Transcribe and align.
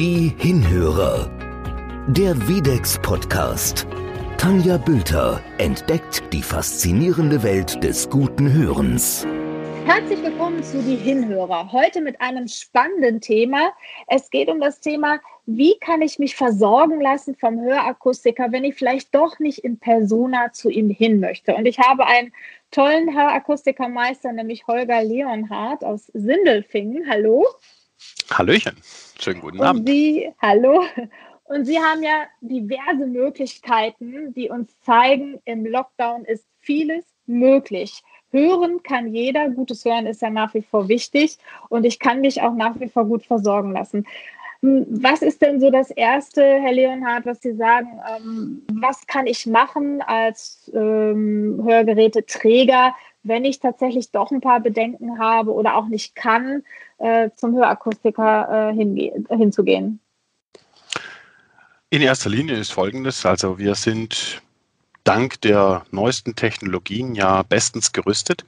Die 0.00 0.34
Hinhörer. 0.38 1.30
Der 2.08 2.48
Videx 2.48 2.98
Podcast. 3.02 3.86
Tanja 4.38 4.78
Bülter 4.78 5.42
entdeckt 5.58 6.22
die 6.32 6.40
faszinierende 6.40 7.42
Welt 7.42 7.84
des 7.84 8.08
guten 8.08 8.50
Hörens. 8.50 9.26
Herzlich 9.84 10.22
willkommen 10.22 10.62
zu 10.62 10.82
Die 10.82 10.96
Hinhörer. 10.96 11.70
Heute 11.70 12.00
mit 12.00 12.18
einem 12.18 12.48
spannenden 12.48 13.20
Thema. 13.20 13.74
Es 14.06 14.30
geht 14.30 14.48
um 14.48 14.58
das 14.58 14.80
Thema, 14.80 15.20
wie 15.44 15.78
kann 15.80 16.00
ich 16.00 16.18
mich 16.18 16.34
versorgen 16.34 17.02
lassen 17.02 17.34
vom 17.34 17.60
Hörakustiker, 17.60 18.52
wenn 18.52 18.64
ich 18.64 18.76
vielleicht 18.76 19.14
doch 19.14 19.38
nicht 19.38 19.58
in 19.58 19.78
Persona 19.78 20.50
zu 20.50 20.70
ihm 20.70 20.88
hin 20.88 21.20
möchte. 21.20 21.54
Und 21.54 21.66
ich 21.66 21.78
habe 21.78 22.06
einen 22.06 22.32
tollen 22.70 23.14
Hörakustikermeister, 23.14 24.32
nämlich 24.32 24.66
Holger 24.66 25.04
Leonhardt 25.04 25.84
aus 25.84 26.06
Sindelfingen. 26.14 27.06
Hallo. 27.06 27.44
Hallöchen, 28.30 28.76
schönen 29.18 29.40
guten 29.40 29.58
Und 29.58 29.66
Abend. 29.66 29.88
Sie, 29.88 30.32
hallo. 30.40 30.84
Und 31.44 31.64
Sie 31.64 31.78
haben 31.78 32.02
ja 32.02 32.26
diverse 32.40 33.06
Möglichkeiten, 33.06 34.32
die 34.34 34.48
uns 34.50 34.78
zeigen, 34.82 35.40
im 35.44 35.66
Lockdown 35.66 36.24
ist 36.24 36.46
vieles 36.60 37.04
möglich. 37.26 38.02
Hören 38.30 38.82
kann 38.84 39.12
jeder, 39.12 39.50
gutes 39.50 39.84
Hören 39.84 40.06
ist 40.06 40.22
ja 40.22 40.30
nach 40.30 40.54
wie 40.54 40.62
vor 40.62 40.88
wichtig 40.88 41.38
und 41.68 41.84
ich 41.84 41.98
kann 41.98 42.20
mich 42.20 42.40
auch 42.40 42.54
nach 42.54 42.78
wie 42.78 42.88
vor 42.88 43.04
gut 43.04 43.26
versorgen 43.26 43.72
lassen. 43.72 44.06
Hm, 44.62 44.86
Was 44.88 45.22
ist 45.22 45.42
denn 45.42 45.58
so 45.58 45.70
das 45.70 45.90
Erste, 45.90 46.42
Herr 46.42 46.72
Leonhardt, 46.72 47.26
was 47.26 47.40
Sie 47.40 47.54
sagen, 47.54 48.00
ähm, 48.16 48.62
was 48.72 49.06
kann 49.06 49.26
ich 49.26 49.46
machen 49.46 50.02
als 50.02 50.70
ähm, 50.74 51.60
Hörgeräteträger, 51.64 52.94
wenn 53.22 53.44
ich 53.44 53.60
tatsächlich 53.60 54.10
doch 54.10 54.30
ein 54.30 54.40
paar 54.40 54.60
Bedenken 54.60 55.18
habe 55.18 55.52
oder 55.52 55.76
auch 55.76 55.88
nicht 55.88 56.14
kann, 56.14 56.62
äh, 56.98 57.30
zum 57.36 57.54
Hörakustiker 57.54 58.70
äh, 58.70 59.36
hinzugehen? 59.36 60.00
In 61.90 62.02
erster 62.02 62.30
Linie 62.30 62.56
ist 62.56 62.72
Folgendes, 62.72 63.26
also 63.26 63.58
wir 63.58 63.74
sind 63.74 64.42
dank 65.04 65.40
der 65.40 65.84
neuesten 65.90 66.36
Technologien 66.36 67.14
ja 67.14 67.42
bestens 67.42 67.92
gerüstet 67.92 68.44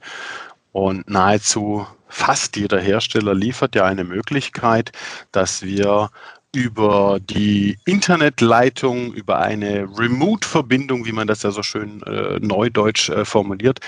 und 0.71 1.09
nahezu 1.09 1.85
fast 2.07 2.55
jeder 2.55 2.79
Hersteller 2.79 3.33
liefert 3.33 3.75
ja 3.75 3.85
eine 3.85 4.03
Möglichkeit, 4.03 4.91
dass 5.31 5.63
wir 5.63 6.09
über 6.53 7.19
die 7.19 7.77
Internetleitung, 7.85 9.13
über 9.13 9.39
eine 9.39 9.87
Remote-Verbindung, 9.97 11.05
wie 11.05 11.11
man 11.11 11.27
das 11.27 11.43
ja 11.43 11.51
so 11.51 11.63
schön 11.63 12.01
äh, 12.03 12.39
neudeutsch 12.39 13.09
äh, 13.09 13.25
formuliert, 13.25 13.79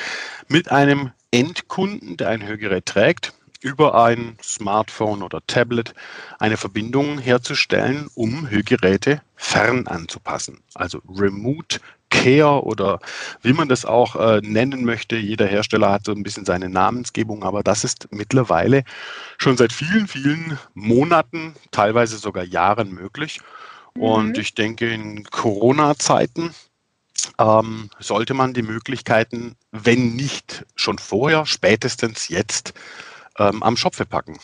mit 0.47 0.71
einem 0.71 1.11
Endkunden, 1.31 2.17
der 2.17 2.29
ein 2.29 2.45
Hörgerät 2.45 2.85
trägt, 2.85 3.33
über 3.61 4.03
ein 4.03 4.37
Smartphone 4.43 5.23
oder 5.23 5.41
Tablet 5.47 5.93
eine 6.39 6.57
Verbindung 6.57 7.17
herzustellen, 7.17 8.07
um 8.15 8.49
Hörgeräte 8.49 9.21
fern 9.35 9.87
anzupassen. 9.87 10.59
Also 10.73 11.01
Remote 11.07 11.79
Care 12.23 12.63
oder 12.63 12.99
wie 13.41 13.53
man 13.53 13.67
das 13.69 13.85
auch 13.85 14.15
äh, 14.15 14.41
nennen 14.41 14.85
möchte. 14.85 15.15
Jeder 15.17 15.45
Hersteller 15.47 15.91
hat 15.91 16.05
so 16.05 16.11
ein 16.11 16.23
bisschen 16.23 16.45
seine 16.45 16.69
Namensgebung, 16.69 17.43
aber 17.43 17.63
das 17.63 17.83
ist 17.83 18.07
mittlerweile 18.11 18.83
schon 19.37 19.57
seit 19.57 19.73
vielen, 19.73 20.07
vielen 20.07 20.57
Monaten, 20.73 21.55
teilweise 21.71 22.17
sogar 22.17 22.43
Jahren 22.43 22.91
möglich. 22.93 23.39
Und 23.97 24.37
Mhm. 24.37 24.41
ich 24.41 24.53
denke, 24.55 24.89
in 24.89 25.23
Corona-Zeiten 25.25 26.51
ähm, 27.39 27.89
sollte 27.99 28.33
man 28.33 28.53
die 28.53 28.61
Möglichkeiten, 28.61 29.55
wenn 29.71 30.15
nicht 30.15 30.65
schon 30.75 30.97
vorher, 30.97 31.45
spätestens 31.45 32.29
jetzt 32.29 32.73
ähm, 33.39 33.63
am 33.63 33.77
Schopfe 33.77 34.05
packen. 34.05 34.37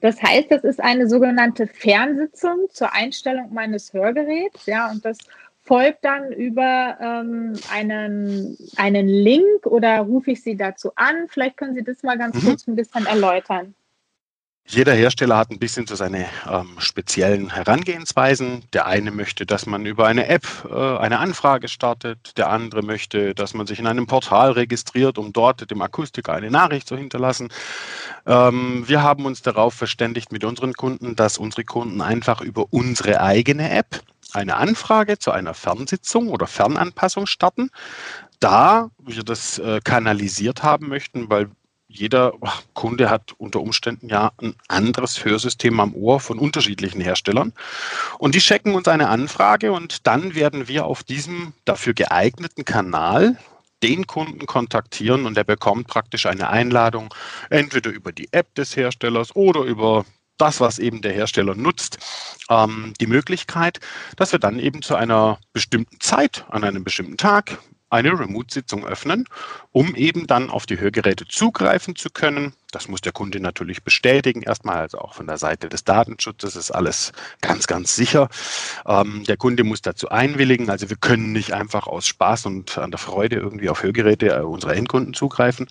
Das 0.00 0.20
heißt, 0.22 0.50
das 0.50 0.64
ist 0.64 0.80
eine 0.80 1.08
sogenannte 1.08 1.66
Fernsitzung 1.66 2.66
zur 2.72 2.92
Einstellung 2.92 3.52
meines 3.52 3.92
Hörgeräts, 3.92 4.66
ja, 4.66 4.90
und 4.90 5.04
das 5.04 5.18
folgt 5.64 6.04
dann 6.04 6.32
über 6.32 6.96
ähm, 7.00 7.54
einen, 7.70 8.56
einen 8.76 9.08
Link 9.08 9.66
oder 9.66 10.00
rufe 10.00 10.32
ich 10.32 10.42
Sie 10.42 10.56
dazu 10.56 10.92
an? 10.96 11.26
Vielleicht 11.28 11.56
können 11.56 11.74
Sie 11.74 11.84
das 11.84 12.02
mal 12.02 12.18
ganz 12.18 12.36
Mhm. 12.36 12.46
kurz 12.46 12.66
ein 12.66 12.76
bisschen 12.76 13.06
erläutern. 13.06 13.74
Jeder 14.64 14.94
Hersteller 14.94 15.36
hat 15.36 15.50
ein 15.50 15.58
bisschen 15.58 15.88
so 15.88 15.96
seine 15.96 16.26
ähm, 16.48 16.76
speziellen 16.78 17.52
Herangehensweisen. 17.52 18.62
Der 18.72 18.86
eine 18.86 19.10
möchte, 19.10 19.44
dass 19.44 19.66
man 19.66 19.84
über 19.86 20.06
eine 20.06 20.28
App 20.28 20.46
äh, 20.70 20.96
eine 20.98 21.18
Anfrage 21.18 21.66
startet. 21.66 22.38
Der 22.38 22.48
andere 22.48 22.82
möchte, 22.82 23.34
dass 23.34 23.54
man 23.54 23.66
sich 23.66 23.80
in 23.80 23.88
einem 23.88 24.06
Portal 24.06 24.52
registriert, 24.52 25.18
um 25.18 25.32
dort 25.32 25.68
dem 25.70 25.82
Akustiker 25.82 26.32
eine 26.32 26.50
Nachricht 26.50 26.86
zu 26.86 26.96
hinterlassen. 26.96 27.48
Ähm, 28.24 28.84
wir 28.86 29.02
haben 29.02 29.26
uns 29.26 29.42
darauf 29.42 29.74
verständigt 29.74 30.30
mit 30.30 30.44
unseren 30.44 30.74
Kunden, 30.74 31.16
dass 31.16 31.38
unsere 31.38 31.64
Kunden 31.64 32.00
einfach 32.00 32.40
über 32.40 32.66
unsere 32.70 33.20
eigene 33.20 33.68
App 33.68 34.00
eine 34.32 34.56
Anfrage 34.56 35.18
zu 35.18 35.30
einer 35.30 35.54
Fernsitzung 35.54 36.28
oder 36.28 36.46
Fernanpassung 36.46 37.26
starten. 37.26 37.70
Da 38.40 38.90
wir 38.98 39.22
das 39.22 39.58
äh, 39.58 39.80
kanalisiert 39.84 40.62
haben 40.62 40.88
möchten, 40.88 41.30
weil 41.30 41.50
jeder 41.94 42.32
Kunde 42.72 43.10
hat 43.10 43.32
unter 43.38 43.60
Umständen 43.60 44.08
ja 44.08 44.32
ein 44.38 44.54
anderes 44.68 45.24
Hörsystem 45.24 45.78
am 45.78 45.94
Ohr 45.94 46.20
von 46.20 46.38
unterschiedlichen 46.38 47.00
Herstellern. 47.00 47.52
Und 48.18 48.34
die 48.34 48.40
checken 48.40 48.74
uns 48.74 48.88
eine 48.88 49.08
Anfrage 49.08 49.72
und 49.72 50.06
dann 50.06 50.34
werden 50.34 50.68
wir 50.68 50.86
auf 50.86 51.02
diesem 51.02 51.52
dafür 51.64 51.92
geeigneten 51.92 52.64
Kanal 52.64 53.36
den 53.82 54.06
Kunden 54.06 54.46
kontaktieren 54.46 55.26
und 55.26 55.36
er 55.36 55.44
bekommt 55.44 55.88
praktisch 55.88 56.26
eine 56.26 56.48
Einladung, 56.48 57.12
entweder 57.50 57.90
über 57.90 58.12
die 58.12 58.28
App 58.32 58.54
des 58.54 58.76
Herstellers 58.76 59.34
oder 59.34 59.62
über 59.62 60.04
das, 60.38 60.60
was 60.60 60.78
eben 60.78 61.02
der 61.02 61.12
Hersteller 61.12 61.54
nutzt, 61.54 61.98
ähm, 62.50 62.94
die 63.00 63.06
Möglichkeit, 63.06 63.80
dass 64.16 64.32
wir 64.32 64.38
dann 64.38 64.58
eben 64.58 64.82
zu 64.82 64.94
einer 64.96 65.38
bestimmten 65.52 66.00
Zeit, 66.00 66.44
an 66.48 66.64
einem 66.64 66.84
bestimmten 66.84 67.16
Tag, 67.16 67.58
eine 67.92 68.18
Remote-Sitzung 68.18 68.86
öffnen, 68.86 69.26
um 69.70 69.94
eben 69.94 70.26
dann 70.26 70.48
auf 70.48 70.64
die 70.64 70.80
Hörgeräte 70.80 71.28
zugreifen 71.28 71.94
zu 71.94 72.08
können. 72.08 72.54
Das 72.70 72.88
muss 72.88 73.02
der 73.02 73.12
Kunde 73.12 73.38
natürlich 73.38 73.84
bestätigen, 73.84 74.40
erstmal, 74.40 74.78
also 74.78 74.98
auch 74.98 75.12
von 75.12 75.26
der 75.26 75.36
Seite 75.36 75.68
des 75.68 75.84
Datenschutzes 75.84 76.56
ist 76.56 76.70
alles 76.70 77.12
ganz, 77.42 77.66
ganz 77.66 77.94
sicher. 77.94 78.30
Ähm, 78.86 79.24
der 79.24 79.36
Kunde 79.36 79.62
muss 79.62 79.82
dazu 79.82 80.08
einwilligen, 80.08 80.70
also 80.70 80.88
wir 80.88 80.96
können 80.96 81.32
nicht 81.32 81.52
einfach 81.52 81.86
aus 81.86 82.06
Spaß 82.06 82.46
und 82.46 82.78
an 82.78 82.90
der 82.90 82.98
Freude 82.98 83.36
irgendwie 83.36 83.68
auf 83.68 83.82
Hörgeräte 83.82 84.28
äh, 84.28 84.40
unserer 84.40 84.74
Endkunden 84.74 85.12
zugreifen. 85.12 85.68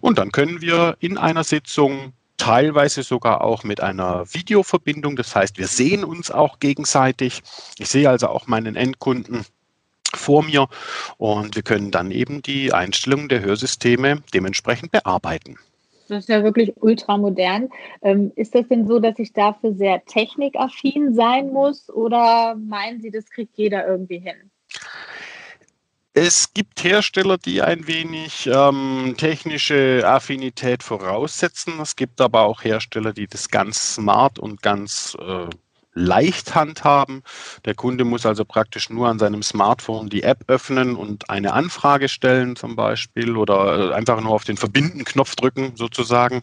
Und 0.00 0.18
dann 0.18 0.30
können 0.30 0.60
wir 0.60 0.96
in 1.00 1.18
einer 1.18 1.42
Sitzung 1.42 2.12
teilweise 2.46 3.02
sogar 3.02 3.42
auch 3.42 3.64
mit 3.64 3.80
einer 3.80 4.24
Videoverbindung. 4.32 5.16
Das 5.16 5.34
heißt, 5.34 5.58
wir 5.58 5.66
sehen 5.66 6.04
uns 6.04 6.30
auch 6.30 6.60
gegenseitig. 6.60 7.42
Ich 7.78 7.88
sehe 7.88 8.08
also 8.08 8.28
auch 8.28 8.46
meinen 8.46 8.76
Endkunden 8.76 9.44
vor 10.14 10.44
mir 10.44 10.68
und 11.18 11.56
wir 11.56 11.62
können 11.62 11.90
dann 11.90 12.12
eben 12.12 12.42
die 12.42 12.72
Einstellungen 12.72 13.28
der 13.28 13.40
Hörsysteme 13.40 14.22
dementsprechend 14.32 14.92
bearbeiten. 14.92 15.56
Das 16.08 16.20
ist 16.20 16.28
ja 16.28 16.44
wirklich 16.44 16.72
ultramodern. 16.76 17.68
Ähm, 18.02 18.30
ist 18.36 18.54
das 18.54 18.68
denn 18.68 18.86
so, 18.86 19.00
dass 19.00 19.18
ich 19.18 19.32
dafür 19.32 19.74
sehr 19.74 20.04
technikaffin 20.04 21.16
sein 21.16 21.52
muss 21.52 21.90
oder 21.90 22.54
meinen 22.54 23.00
Sie, 23.00 23.10
das 23.10 23.28
kriegt 23.28 23.56
jeder 23.58 23.84
irgendwie 23.88 24.20
hin? 24.20 24.52
Es 26.18 26.54
gibt 26.54 26.82
Hersteller, 26.82 27.36
die 27.36 27.60
ein 27.60 27.86
wenig 27.86 28.46
ähm, 28.50 29.16
technische 29.18 30.02
Affinität 30.06 30.82
voraussetzen. 30.82 31.78
Es 31.78 31.94
gibt 31.94 32.22
aber 32.22 32.40
auch 32.44 32.64
Hersteller, 32.64 33.12
die 33.12 33.26
das 33.26 33.50
ganz 33.50 33.96
smart 33.96 34.38
und 34.38 34.62
ganz 34.62 35.14
äh, 35.20 35.50
leicht 35.92 36.54
handhaben. 36.54 37.22
Der 37.66 37.74
Kunde 37.74 38.04
muss 38.04 38.24
also 38.24 38.46
praktisch 38.46 38.88
nur 38.88 39.08
an 39.08 39.18
seinem 39.18 39.42
Smartphone 39.42 40.08
die 40.08 40.22
App 40.22 40.44
öffnen 40.46 40.96
und 40.96 41.28
eine 41.28 41.52
Anfrage 41.52 42.08
stellen 42.08 42.56
zum 42.56 42.76
Beispiel 42.76 43.36
oder 43.36 43.90
äh, 43.90 43.94
einfach 43.94 44.18
nur 44.22 44.32
auf 44.32 44.44
den 44.44 44.56
Verbinden-Knopf 44.56 45.36
drücken 45.36 45.72
sozusagen. 45.76 46.40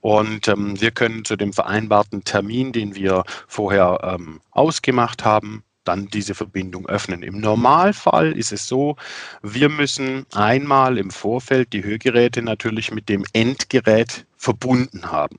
Und 0.00 0.46
ähm, 0.46 0.80
wir 0.80 0.92
können 0.92 1.24
zu 1.24 1.34
dem 1.34 1.52
vereinbarten 1.52 2.22
Termin, 2.22 2.70
den 2.70 2.94
wir 2.94 3.24
vorher 3.48 3.98
ähm, 4.04 4.40
ausgemacht 4.52 5.24
haben, 5.24 5.64
dann 5.88 6.08
diese 6.08 6.34
Verbindung 6.34 6.86
öffnen. 6.86 7.22
Im 7.22 7.40
Normalfall 7.40 8.32
ist 8.32 8.52
es 8.52 8.68
so, 8.68 8.96
wir 9.42 9.68
müssen 9.68 10.26
einmal 10.34 10.98
im 10.98 11.10
Vorfeld 11.10 11.72
die 11.72 11.82
Hörgeräte 11.82 12.42
natürlich 12.42 12.92
mit 12.92 13.08
dem 13.08 13.24
Endgerät 13.32 14.26
verbunden 14.36 15.10
haben. 15.10 15.38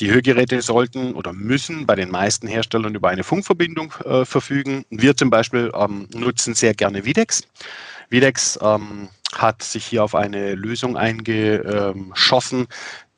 Die 0.00 0.10
Hörgeräte 0.10 0.62
sollten 0.62 1.12
oder 1.12 1.32
müssen 1.32 1.86
bei 1.86 1.94
den 1.94 2.10
meisten 2.10 2.48
Herstellern 2.48 2.94
über 2.94 3.10
eine 3.10 3.22
Funkverbindung 3.22 3.92
äh, 4.04 4.24
verfügen. 4.24 4.84
Wir 4.90 5.16
zum 5.16 5.30
Beispiel 5.30 5.70
ähm, 5.78 6.08
nutzen 6.14 6.54
sehr 6.54 6.74
gerne 6.74 7.04
Videx. 7.04 7.42
Videx 8.08 8.58
ähm, 8.62 9.08
hat 9.34 9.62
sich 9.62 9.86
hier 9.86 10.04
auf 10.04 10.14
eine 10.14 10.54
Lösung 10.54 10.96
eingeschossen, 10.96 12.66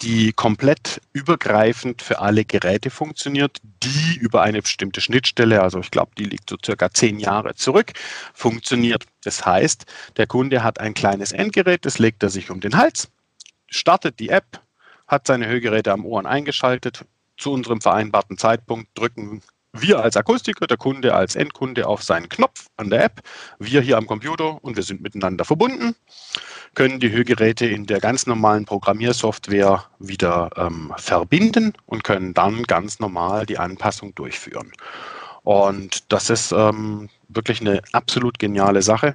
die 0.03 0.33
komplett 0.33 1.01
übergreifend 1.13 2.03
für 2.03 2.21
alle 2.21 2.45
Geräte 2.45 2.91
funktioniert, 2.91 3.59
die 3.83 4.17
über 4.19 4.43
eine 4.43 4.63
bestimmte 4.63 5.01
Schnittstelle, 5.01 5.63
also 5.63 5.81
ich 5.81 5.91
glaube, 5.91 6.13
die 6.19 6.25
liegt 6.25 6.51
so 6.51 6.57
circa 6.65 6.91
zehn 6.91 7.19
Jahre 7.19 7.55
zurück, 7.55 7.93
funktioniert. 8.33 9.05
Das 9.25 9.45
heißt, 9.45 9.87
der 10.17 10.27
Kunde 10.27 10.63
hat 10.63 10.81
ein 10.81 10.95
kleines 10.95 11.33
Endgerät, 11.33 11.85
das 11.85 11.99
legt 11.99 12.23
er 12.23 12.31
sich 12.31 12.51
um 12.51 12.61
den 12.61 12.77
Hals, 12.77 13.09
startet 13.69 14.21
die 14.21 14.29
App, 14.29 14.61
hat 15.07 15.27
seine 15.27 15.47
Hörgeräte 15.47 15.93
am 15.93 16.05
Ohren 16.05 16.27
eingeschaltet, 16.27 17.05
zu 17.37 17.53
unserem 17.53 17.81
vereinbarten 17.81 18.39
Zeitpunkt 18.39 18.89
drücken 18.95 19.43
wir 19.75 20.01
als 20.01 20.17
Akustiker, 20.17 20.67
der 20.67 20.77
Kunde 20.77 21.15
als 21.15 21.35
Endkunde 21.35 21.87
auf 21.87 22.03
seinen 22.03 22.29
Knopf 22.29 22.67
an 22.77 22.91
der 22.91 23.05
App, 23.05 23.21
wir 23.59 23.81
hier 23.81 23.99
am 23.99 24.07
Computer 24.07 24.63
und 24.63 24.77
wir 24.77 24.85
sind 24.85 25.03
miteinander 25.03 25.45
verbunden, 25.45 25.97
können 26.75 27.01
die 27.01 27.11
Hörgeräte 27.11 27.67
in 27.67 27.87
der 27.87 28.01
ganz 28.01 28.27
normalen 28.27 28.65
Programmiersoftware 28.65 29.85
wieder 29.99 30.51
ähm, 30.57 30.93
verbinden 30.97 31.73
und 31.87 32.05
können 32.05 32.35
dann 32.35 32.63
ganz 32.63 33.01
normal 33.01 33.47
die 33.47 33.59
Anpassung 33.59 34.15
durchführen. 34.15 34.73
Und 35.43 36.11
das 36.11 36.31
ist 36.31 36.53
ähm, 36.53 37.11
wirklich 37.29 37.61
eine 37.61 37.83
absolut 37.93 38.39
geniale 38.39 38.81
Sache. 38.81 39.15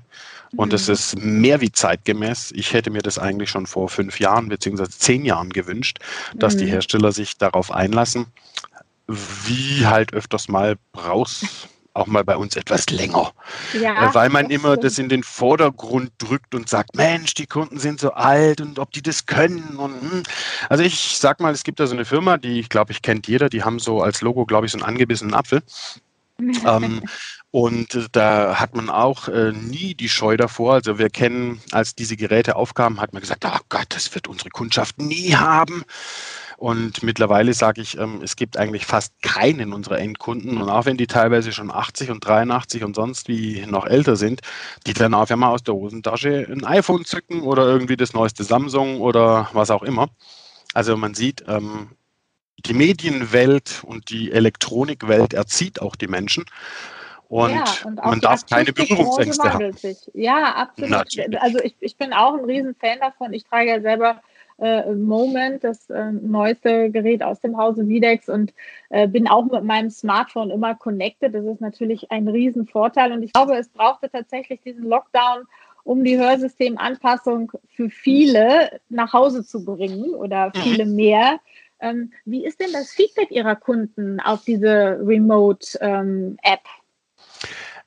Und 0.56 0.74
es 0.74 0.88
mhm. 0.88 0.94
ist 0.94 1.20
mehr 1.20 1.62
wie 1.62 1.72
zeitgemäß. 1.72 2.52
Ich 2.56 2.74
hätte 2.74 2.92
mir 2.92 3.02
das 3.02 3.18
eigentlich 3.18 3.50
schon 3.50 3.66
vor 3.66 3.90
fünf 3.90 4.20
Jahren 4.20 4.50
beziehungsweise 4.50 4.92
zehn 4.92 5.26
Jahren 5.26 5.50
gewünscht, 5.50 6.00
dass 6.36 6.56
mhm. 6.56 6.60
die 6.60 6.66
Hersteller 6.68 7.12
sich 7.12 7.38
darauf 7.38 7.72
einlassen, 7.72 8.28
wie 9.10 9.86
halt 9.86 10.14
öfters 10.14 10.48
mal 10.48 10.76
brauchst 10.92 11.70
auch 11.94 12.08
mal 12.08 12.24
bei 12.24 12.38
uns 12.38 12.56
etwas 12.56 12.90
länger. 12.90 13.32
Ja, 13.74 14.10
äh, 14.10 14.16
weil 14.16 14.30
man 14.30 14.50
immer 14.50 14.70
stimmt. 14.70 14.84
das 14.84 15.00
in 15.00 15.10
den 15.10 15.24
Vordergrund 15.24 16.12
drückt 16.18 16.56
und 16.56 16.70
sagt, 16.70 16.96
Mensch, 16.96 17.34
die 17.34 17.48
Kunden 17.48 17.80
sind 17.80 18.00
so 18.00 18.12
alt 18.12 18.62
und 18.62 18.80
ob 18.80 18.92
die 18.92 19.02
das 19.02 19.26
können. 19.26 19.76
Und, 19.78 20.00
hm. 20.00 20.24
Also 20.70 20.84
ich 20.84 21.18
sag 21.18 21.40
mal, 21.40 21.54
es 21.54 21.64
gibt 21.64 21.80
da 21.80 21.88
so 21.88 21.96
eine 21.96 22.06
Firma, 22.06 22.38
die 22.38 22.60
ich 22.60 22.70
glaube, 22.70 22.92
ich 22.92 23.02
kennt 23.02 23.28
jeder, 23.28 23.50
die 23.50 23.64
haben 23.64 23.80
so 23.80 24.02
als 24.02 24.22
Logo, 24.22 24.46
glaube 24.46 24.66
ich, 24.66 24.72
so 24.72 24.78
einen 24.78 24.86
angebissenen 24.86 25.34
Apfel. 25.34 25.62
ähm, 26.66 27.04
und 27.52 28.08
da 28.12 28.60
hat 28.60 28.76
man 28.76 28.90
auch 28.90 29.28
äh, 29.28 29.52
nie 29.52 29.96
die 29.96 30.08
Scheu 30.08 30.38
davor. 30.38 30.76
Also 30.76 31.00
wir 31.00 31.10
kennen, 31.10 31.62
als 31.72 31.96
diese 31.96 32.16
Geräte 32.16 32.56
aufkamen, 32.56 33.02
hat 33.02 33.12
man 33.12 33.22
gesagt, 33.22 33.44
oh 33.46 33.60
Gott, 33.70 33.88
das 33.90 34.14
wird 34.14 34.28
unsere 34.28 34.52
Kundschaft 34.52 35.00
nie 35.00 35.36
haben. 35.36 35.84
Und 36.60 37.04
mittlerweile 37.04 37.54
sage 37.54 37.80
ich, 37.80 37.98
ähm, 37.98 38.20
es 38.22 38.36
gibt 38.36 38.58
eigentlich 38.58 38.86
fast 38.86 39.14
keinen 39.22 39.72
unserer 39.72 39.98
Endkunden. 40.00 40.62
Und 40.62 40.70
auch 40.70 40.86
wenn 40.86 40.98
die 40.98 41.08
teilweise 41.08 41.54
schon 41.54 41.72
80 41.72 42.12
und 42.12 42.20
83 42.20 42.84
und 42.84 42.98
sonst 42.98 43.30
wie 43.30 43.66
noch 43.66 43.86
älter 43.86 44.18
sind, 44.18 44.42
die 44.86 44.92
dann 44.92 45.14
auf 45.14 45.32
einmal 45.32 45.54
aus 45.54 45.64
der 45.64 45.76
Hosentasche 45.76 46.48
ein 46.52 46.66
iPhone 46.66 47.06
zücken 47.06 47.44
oder 47.44 47.64
irgendwie 47.64 47.96
das 47.96 48.14
neueste 48.14 48.44
Samsung 48.44 49.00
oder 49.00 49.50
was 49.54 49.72
auch 49.72 49.84
immer. 49.84 50.10
Also 50.74 50.98
man 50.98 51.14
sieht, 51.14 51.46
ähm, 51.48 51.92
die 52.66 52.74
Medienwelt 52.74 53.82
und 53.86 54.10
die 54.10 54.34
Elektronikwelt 54.34 55.34
erzieht 55.34 55.82
auch 55.82 55.96
die 55.96 56.08
Menschen. 56.08 56.44
Und, 57.30 57.52
ja, 57.52 57.64
und 57.86 57.96
man 58.04 58.20
darf 58.20 58.46
keine 58.48 58.74
Berührungsängste 58.74 59.54
haben. 59.54 59.72
Sich. 59.78 59.98
Ja, 60.14 60.56
absolut. 60.56 60.92
Natürlich. 60.92 61.42
Also 61.42 61.60
ich, 61.60 61.78
ich 61.80 61.96
bin 61.96 62.12
auch 62.12 62.34
ein 62.34 62.44
Riesenfan 62.44 63.00
davon. 63.00 63.32
Ich 63.32 63.46
trage 63.46 63.70
ja 63.70 63.80
selber 63.80 64.22
äh, 64.60 64.94
Moment, 64.94 65.64
das 65.64 65.90
äh, 65.90 66.12
neueste 66.12 66.92
Gerät 66.92 67.24
aus 67.24 67.40
dem 67.40 67.58
Hause 67.58 67.88
Videx 67.88 68.30
und 68.30 68.54
äh, 68.90 69.08
bin 69.08 69.28
auch 69.28 69.46
mit 69.46 69.64
meinem 69.64 69.90
Smartphone 69.90 70.50
immer 70.50 70.76
connected. 70.76 71.34
Das 71.34 71.46
ist 71.46 71.62
natürlich 71.62 72.12
ein 72.12 72.28
Riesenvorteil 72.28 73.12
und 73.12 73.24
ich 73.24 73.34
glaube, 73.34 73.56
es 73.58 73.70
brauchte 73.70 74.10
tatsächlich 74.10 74.62
diesen 74.62 74.84
Lockdown, 74.84 75.48
um 75.84 76.04
die 76.04 76.18
Hörsystemanpassung 76.18 77.52
für 77.68 77.90
viele 77.90 78.80
nach 78.90 79.14
Hause 79.14 79.46
zu 79.46 79.64
bringen 79.64 80.14
oder 80.14 80.48
mhm. 80.48 80.60
viele 80.62 80.86
mehr. 80.86 81.40
Ähm, 81.80 82.12
wie 82.26 82.46
ist 82.46 82.60
denn 82.60 82.74
das 82.74 82.92
Feedback 82.92 83.32
Ihrer 83.32 83.56
Kunden 83.56 84.20
auf 84.20 84.44
diese 84.44 85.00
Remote-App? 85.02 85.80
Ähm, 85.82 86.38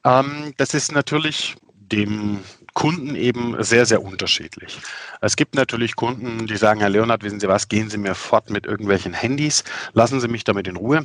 ähm, 0.04 0.54
das 0.56 0.74
ist 0.74 0.92
natürlich 0.92 1.54
dem 1.92 2.40
Kunden 2.74 3.14
eben 3.14 3.62
sehr, 3.62 3.86
sehr 3.86 4.02
unterschiedlich. 4.02 4.80
Es 5.20 5.36
gibt 5.36 5.54
natürlich 5.54 5.96
Kunden, 5.96 6.46
die 6.46 6.56
sagen, 6.56 6.80
Herr 6.80 6.88
Leonhard, 6.88 7.22
wissen 7.22 7.40
Sie 7.40 7.48
was, 7.48 7.68
gehen 7.68 7.90
Sie 7.90 7.98
mir 7.98 8.14
fort 8.14 8.50
mit 8.50 8.66
irgendwelchen 8.66 9.12
Handys, 9.12 9.64
lassen 9.92 10.20
Sie 10.20 10.28
mich 10.28 10.44
damit 10.44 10.66
in 10.66 10.76
Ruhe. 10.76 11.04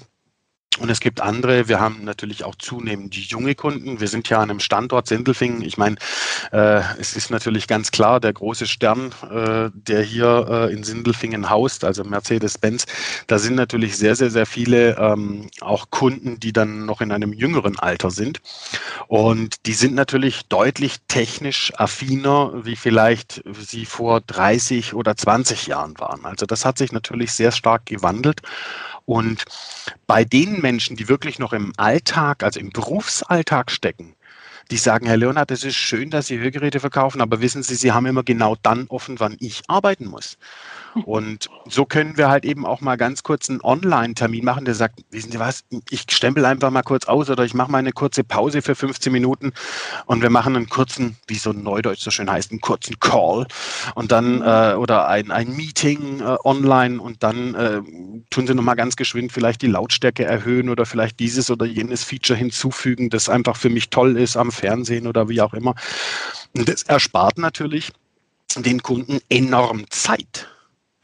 Und 0.80 0.90
es 0.90 1.00
gibt 1.00 1.22
andere, 1.22 1.68
wir 1.68 1.80
haben 1.80 2.04
natürlich 2.04 2.44
auch 2.44 2.56
zunehmend 2.56 3.16
junge 3.16 3.56
Kunden. 3.56 4.00
Wir 4.00 4.08
sind 4.08 4.30
ja 4.30 4.38
an 4.38 4.52
einem 4.52 4.60
Standort 4.60 5.08
Sindelfingen. 5.08 5.64
Ich 5.64 5.78
meine, 5.78 5.96
äh, 6.52 6.82
es 7.00 7.16
ist 7.16 7.32
natürlich 7.32 7.68
ganz 7.68 7.90
klar, 7.90 8.20
der 8.20 8.34
große 8.34 8.68
Stern, 8.68 9.12
äh, 9.32 9.72
der 9.74 10.04
hier 10.04 10.48
äh, 10.50 10.74
in 10.74 10.84
Sindelfingen 10.84 11.50
haust, 11.50 11.84
also 11.84 12.04
Mercedes-Benz, 12.04 12.86
da 13.26 13.40
sind 13.40 13.56
natürlich 13.56 13.98
sehr, 13.98 14.16
sehr, 14.16 14.30
sehr 14.30 14.46
viele 14.46 14.96
ähm, 14.98 15.50
auch 15.62 15.90
Kunden, 15.90 16.40
die 16.40 16.54
dann 16.54 16.86
noch 16.86 17.02
in 17.02 17.12
einem 17.12 17.34
jüngeren 17.34 17.80
Alter 17.80 18.12
sind. 18.12 18.40
Und 19.08 19.66
die 19.66 19.74
sind 19.74 19.96
natürlich 19.96 20.46
deutlich 20.48 20.98
technisch 21.08 21.74
affiner, 21.76 22.52
wie 22.66 22.76
vielleicht 22.76 23.42
sie 23.60 23.86
vor 23.86 24.22
30 24.22 24.94
oder 24.94 25.18
20 25.18 25.66
Jahren 25.66 26.00
waren. 26.00 26.24
Also 26.26 26.46
das 26.46 26.66
hat 26.66 26.78
sich 26.78 26.92
natürlich 26.92 27.32
sehr 27.32 27.52
stark 27.52 27.88
gewandelt. 27.88 28.42
Und 29.08 29.46
bei 30.06 30.26
den 30.26 30.60
Menschen, 30.60 30.98
die 30.98 31.08
wirklich 31.08 31.40
noch 31.40 31.54
im 31.54 31.72
Alltag, 31.78 32.44
also 32.44 32.60
im 32.60 32.72
Berufsalltag 32.72 33.72
stecken, 33.72 34.18
die 34.70 34.76
sagen, 34.76 35.06
Herr 35.06 35.16
Leonhard, 35.16 35.50
es 35.50 35.64
ist 35.64 35.78
schön, 35.78 36.10
dass 36.10 36.28
Sie 36.28 36.40
Hörgeräte 36.40 36.82
verkaufen, 36.82 37.22
aber 37.22 37.40
wissen 37.40 37.64
Sie, 37.64 37.76
Sie 37.76 37.94
haben 37.94 38.06
immer 38.06 38.24
genau 38.24 38.58
dann 38.62 38.88
offen, 38.90 39.18
wann 39.22 39.38
ich 39.40 39.62
arbeiten 39.70 40.08
muss. 40.08 40.38
Und 41.06 41.50
so 41.68 41.86
können 41.86 42.18
wir 42.18 42.30
halt 42.30 42.46
eben 42.46 42.66
auch 42.66 42.82
mal 42.82 42.96
ganz 42.96 43.24
kurz 43.24 43.50
einen 43.50 43.62
Online-Termin 43.62 44.44
machen, 44.44 44.66
der 44.66 44.76
sagt, 44.76 45.04
wissen 45.12 45.32
Sie 45.32 45.40
was, 45.40 45.64
ich 45.90 46.06
stempel 46.10 46.46
einfach 46.46 46.72
mal 46.72 46.84
kurz 46.84 47.06
aus 47.06 47.30
oder 47.30 47.44
ich 47.44 47.54
mache 47.54 47.72
mal 47.72 47.80
eine 47.80 47.92
kurze 47.92 48.24
Pause 48.24 48.62
für 48.62 48.76
15 48.76 49.12
Minuten 49.12 49.54
und 50.06 50.22
wir 50.22 50.30
machen 50.30 50.56
einen 50.56 50.70
kurzen, 50.70 51.18
wie 51.28 51.36
so 51.36 51.52
ein 51.52 51.64
Neudeutsch 51.64 52.02
so 52.02 52.12
schön 52.12 52.32
heißt, 52.32 52.52
einen 52.52 52.62
kurzen 52.62 53.00
Call 53.00 53.48
und 53.96 54.12
dann 54.12 54.42
äh, 54.42 54.76
oder 54.76 55.08
ein, 55.08 55.32
ein 55.32 55.56
Meeting 55.56 56.22
äh, 56.22 56.38
online 56.44 57.02
und 57.02 57.24
dann 57.24 57.56
äh, 57.56 57.82
tun 58.30 58.48
Sie 58.48 58.56
nochmal 58.56 58.76
ganz 58.76 58.96
geschwind 58.96 59.32
vielleicht 59.32 59.62
die 59.62 59.68
Lautstärke 59.68 60.24
erhöhen 60.26 60.70
oder 60.70 60.86
vielleicht 60.86 61.20
dieses 61.20 61.52
oder 61.52 61.66
jenes 61.66 62.04
Feature 62.04 62.38
hinzufügen, 62.38 63.10
das 63.10 63.30
einfach 63.30 63.58
für 63.58 63.70
mich 63.70 63.90
toll 63.90 64.18
ist 64.18 64.38
am 64.38 64.52
Fernsehen 64.52 65.08
oder 65.08 65.30
wie 65.30 65.42
auch 65.42 65.54
immer. 65.54 65.76
Und 66.56 66.70
das 66.70 66.84
erspart 66.84 67.38
natürlich 67.38 67.92
den 68.56 68.82
Kunden 68.82 69.20
enorm 69.30 69.90
Zeit 69.90 70.48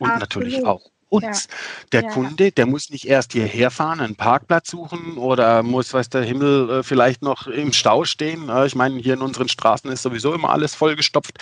und 0.04 0.12
Absolut. 0.12 0.48
natürlich 0.48 0.66
auch 0.66 0.82
uns. 1.14 1.48
Ja. 1.50 1.56
Der 1.92 2.04
ja. 2.04 2.10
Kunde, 2.10 2.52
der 2.52 2.66
muss 2.66 2.90
nicht 2.90 3.08
erst 3.08 3.34
hierher 3.34 3.72
fahren, 3.72 4.00
einen 4.00 4.16
Parkplatz 4.16 4.70
suchen 4.72 5.18
oder 5.18 5.64
muss, 5.64 5.94
weiß 5.94 6.10
der 6.10 6.24
Himmel, 6.24 6.70
äh, 6.70 6.84
vielleicht 6.84 7.22
noch 7.22 7.48
im 7.48 7.72
Stau 7.72 8.04
stehen. 8.04 8.50
Ich 8.66 8.76
meine, 8.76 9.00
hier 9.00 9.14
in 9.14 9.22
unseren 9.22 9.48
Straßen 9.48 9.92
ist 9.92 10.02
sowieso 10.02 10.34
immer 10.34 10.50
alles 10.50 10.76
vollgestopft. 10.76 11.38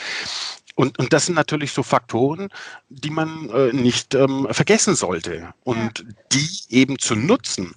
Und, 0.75 0.99
und 0.99 1.13
das 1.13 1.25
sind 1.25 1.35
natürlich 1.35 1.71
so 1.71 1.83
Faktoren, 1.83 2.49
die 2.89 3.09
man 3.09 3.49
äh, 3.49 3.73
nicht 3.73 4.13
ähm, 4.13 4.47
vergessen 4.51 4.95
sollte. 4.95 5.53
Und 5.63 5.99
ja. 5.99 6.05
die 6.33 6.49
eben 6.69 6.99
zu 6.99 7.15
nutzen, 7.15 7.75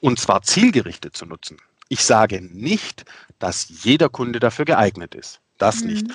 und 0.00 0.18
zwar 0.18 0.42
zielgerichtet 0.42 1.16
zu 1.16 1.26
nutzen. 1.26 1.58
Ich 1.88 2.04
sage 2.04 2.40
nicht, 2.42 3.04
dass 3.38 3.68
jeder 3.84 4.08
Kunde 4.08 4.40
dafür 4.40 4.64
geeignet 4.64 5.14
ist. 5.14 5.40
Das 5.58 5.80
mhm. 5.80 5.86
nicht. 5.88 6.06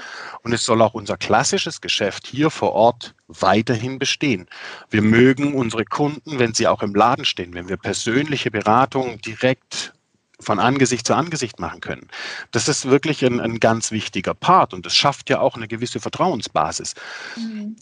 Und 0.44 0.54
es 0.54 0.66
soll 0.66 0.82
auch 0.82 0.94
unser 0.94 1.18
klassisches 1.18 1.82
Geschäft 1.82 2.28
hier 2.28 2.50
vor 2.50 2.74
Ort 2.74 3.16
weiterhin 3.28 4.00
bestehen. 4.00 4.48
Wir 4.90 5.02
mögen 5.02 5.54
unsere 5.56 5.86
Kunden, 5.86 6.40
wenn 6.40 6.54
sie 6.54 6.68
auch 6.68 6.82
im 6.84 6.94
Laden 6.94 7.26
stehen, 7.26 7.54
wenn 7.54 7.70
wir 7.70 7.78
persönliche 7.78 8.52
Beratung 8.52 9.20
direkt 9.22 9.94
von 10.40 10.60
Angesicht 10.60 11.06
zu 11.06 11.14
Angesicht 11.14 11.60
machen 11.60 11.82
können. 11.82 12.08
Das 12.52 12.68
ist 12.68 12.90
wirklich 12.90 13.24
ein, 13.24 13.40
ein 13.40 13.60
ganz 13.60 13.92
wichtiger 13.92 14.34
Part 14.34 14.74
und 14.74 14.86
das 14.86 14.96
schafft 14.96 15.30
ja 15.30 15.40
auch 15.40 15.56
eine 15.56 15.68
gewisse 15.68 16.00
Vertrauensbasis. 16.00 16.96
Mhm. 17.38 17.76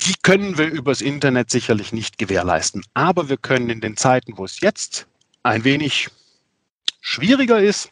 Die 0.00 0.14
können 0.22 0.58
wir 0.58 0.66
übers 0.66 1.00
Internet 1.00 1.50
sicherlich 1.50 1.92
nicht 1.92 2.18
gewährleisten, 2.18 2.84
aber 2.94 3.28
wir 3.28 3.36
können 3.36 3.70
in 3.70 3.80
den 3.80 3.96
Zeiten, 3.96 4.36
wo 4.36 4.44
es 4.44 4.60
jetzt 4.60 5.06
ein 5.42 5.64
wenig 5.64 6.08
schwieriger 7.00 7.60
ist, 7.60 7.90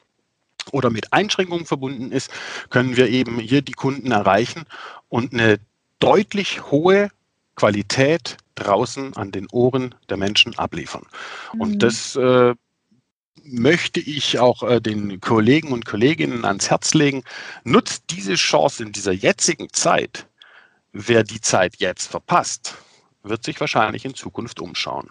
oder 0.73 0.91
mit 0.91 1.13
Einschränkungen 1.13 1.67
verbunden 1.67 2.13
ist, 2.13 2.31
können 2.71 2.97
wir 2.97 3.09
eben 3.09 3.39
hier 3.39 3.63
die 3.63 3.73
Kunden 3.73 4.11
erreichen 4.11 4.65
und 5.09 5.33
eine 5.33 5.59
deutlich 5.99 6.71
hohe 6.71 7.11
Qualität 7.57 8.37
draußen 8.57 9.17
an 9.17 9.31
den 9.31 9.47
Ohren 9.51 9.95
der 10.09 10.17
Menschen 10.17 10.59
abliefern. 10.59 11.07
Mhm. 11.53 11.61
Und 11.61 11.79
das 11.83 12.17
äh, 12.17 12.55
möchte 13.45 14.01
ich 14.01 14.39
auch 14.39 14.63
äh, 14.63 14.81
den 14.81 15.21
Kollegen 15.21 15.73
und 15.73 15.85
Kolleginnen 15.85 16.45
ans 16.45 16.71
Herz 16.71 16.95
legen. 16.95 17.25
Nutzt 17.65 18.05
diese 18.11 18.35
Chance 18.35 18.83
in 18.83 18.93
dieser 18.93 19.13
jetzigen 19.13 19.73
Zeit. 19.73 20.27
Wer 20.93 21.25
die 21.25 21.41
Zeit 21.41 21.77
jetzt 21.79 22.07
verpasst, 22.09 22.77
wird 23.23 23.45
sich 23.45 23.61
wahrscheinlich 23.61 24.05
in 24.05 24.15
Zukunft 24.15 24.61
umschauen. 24.61 25.11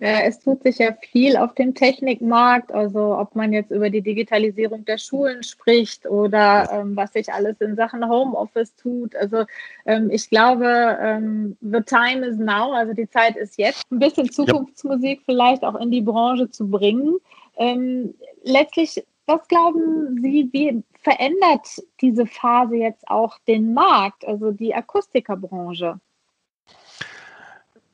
Ja, 0.00 0.20
es 0.20 0.38
tut 0.38 0.62
sich 0.62 0.78
ja 0.78 0.92
viel 0.92 1.36
auf 1.36 1.54
dem 1.54 1.74
Technikmarkt, 1.74 2.72
also 2.72 3.16
ob 3.16 3.34
man 3.34 3.52
jetzt 3.52 3.72
über 3.72 3.90
die 3.90 4.00
Digitalisierung 4.00 4.84
der 4.84 4.96
Schulen 4.96 5.42
spricht 5.42 6.06
oder 6.06 6.70
ähm, 6.72 6.94
was 6.94 7.14
sich 7.14 7.32
alles 7.32 7.60
in 7.60 7.74
Sachen 7.74 8.08
Homeoffice 8.08 8.76
tut. 8.76 9.16
Also 9.16 9.44
ähm, 9.86 10.08
ich 10.10 10.30
glaube, 10.30 10.98
ähm, 11.02 11.56
the 11.60 11.80
time 11.80 12.24
is 12.24 12.38
now, 12.38 12.72
also 12.72 12.92
die 12.92 13.10
Zeit 13.10 13.36
ist 13.36 13.58
jetzt, 13.58 13.90
ein 13.90 13.98
bisschen 13.98 14.30
Zukunftsmusik 14.30 15.18
ja. 15.18 15.24
vielleicht 15.26 15.64
auch 15.64 15.74
in 15.74 15.90
die 15.90 16.02
Branche 16.02 16.48
zu 16.48 16.70
bringen. 16.70 17.16
Ähm, 17.56 18.14
letztlich, 18.44 19.04
was 19.26 19.48
glauben 19.48 20.22
Sie, 20.22 20.48
wie 20.52 20.84
verändert 21.02 21.82
diese 22.00 22.26
Phase 22.26 22.76
jetzt 22.76 23.08
auch 23.08 23.36
den 23.48 23.74
Markt, 23.74 24.24
also 24.24 24.52
die 24.52 24.74
Akustikerbranche? 24.74 25.98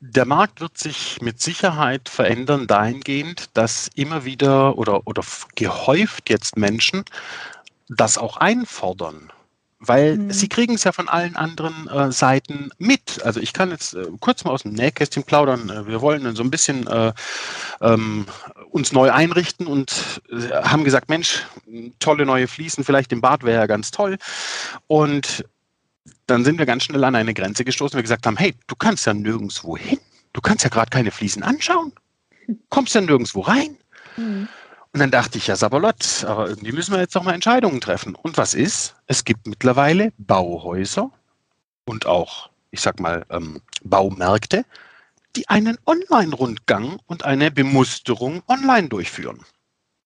Der 0.07 0.27
Markt 0.27 0.61
wird 0.61 0.77
sich 0.77 1.21
mit 1.23 1.41
Sicherheit 1.41 2.09
verändern 2.09 2.67
dahingehend, 2.67 3.51
dass 3.55 3.89
immer 3.95 4.25
wieder 4.25 4.77
oder, 4.77 5.07
oder 5.07 5.23
gehäuft 5.55 6.29
jetzt 6.29 6.57
Menschen 6.57 7.05
das 7.89 8.19
auch 8.19 8.37
einfordern 8.37 9.33
weil 9.87 10.17
mhm. 10.17 10.31
sie 10.31 10.49
kriegen 10.49 10.75
es 10.75 10.85
ja 10.85 10.93
von 10.93 11.09
allen 11.09 11.37
anderen 11.37 11.89
äh, 11.89 12.13
Seiten 12.13 12.71
mit. 12.79 13.23
Also 13.25 13.41
ich 13.41 13.53
kann 13.53 13.71
jetzt 13.71 13.95
äh, 13.95 14.07
kurz 14.21 14.45
mal 14.45 14.53
aus 14.53 14.63
dem 14.63 14.73
Nähkästchen 14.73 15.25
plaudern. 15.25 15.69
Äh, 15.69 15.87
wir 15.87 16.01
wollen 16.01 16.35
so 16.37 16.43
ein 16.43 16.51
bisschen 16.51 16.87
äh, 16.87 17.13
ähm, 17.81 18.27
uns 18.71 18.93
neu 18.93 19.11
einrichten 19.11 19.67
und 19.67 20.23
äh, 20.31 20.51
haben 20.63 20.85
gesagt, 20.85 21.09
Mensch, 21.09 21.47
tolle 21.99 22.27
neue 22.27 22.49
Fliesen, 22.49 22.85
vielleicht 22.85 23.13
im 23.13 23.21
Bad 23.21 23.43
wäre 23.43 23.61
ja 23.61 23.67
ganz 23.67 23.91
toll. 23.91 24.19
Und 24.87 25.45
dann 26.27 26.45
sind 26.45 26.59
wir 26.59 26.67
ganz 26.67 26.85
schnell 26.85 27.05
an 27.05 27.15
eine 27.15 27.35
Grenze 27.35 27.65
gestoßen, 27.65 27.97
wir 27.97 28.03
gesagt 28.03 28.27
haben, 28.27 28.37
hey, 28.37 28.55
du 28.67 28.77
kannst 28.77 29.07
ja 29.07 29.15
nirgendwo 29.15 29.77
hin. 29.77 29.99
Du 30.33 30.41
kannst 30.41 30.65
ja 30.65 30.71
gerade 30.71 30.91
keine 30.91 31.11
Fliesen 31.11 31.43
anschauen. 31.43 31.93
Kommst 32.69 32.95
ja 32.95 33.01
nirgendwo 33.01 33.41
rein. 33.41 33.77
Mhm. 34.17 34.49
Und 34.93 35.01
dann 35.01 35.11
dachte 35.11 35.39
ich, 35.39 35.49
ja, 35.49 35.57
Sabalott, 35.57 36.25
aber 36.25 36.49
irgendwie 36.49 36.73
müssen 36.73 36.93
wir 36.93 37.01
jetzt 37.01 37.17
doch 37.17 37.25
mal 37.25 37.35
Entscheidungen 37.35 37.81
treffen. 37.81 38.15
Und 38.15 38.37
was 38.37 38.55
ist? 38.55 38.95
Es 39.07 39.25
gibt 39.25 39.47
mittlerweile 39.47 40.13
Bauhäuser 40.19 41.11
und 41.85 42.07
auch, 42.07 42.51
ich 42.71 42.81
sag 42.81 43.01
mal, 43.01 43.27
ähm, 43.31 43.61
Baumärkte, 43.83 44.65
die 45.35 45.49
einen 45.49 45.79
Online-Rundgang 45.87 47.01
und 47.07 47.25
eine 47.25 47.51
Bemusterung 47.51 48.43
online 48.47 48.89
durchführen. 48.89 49.41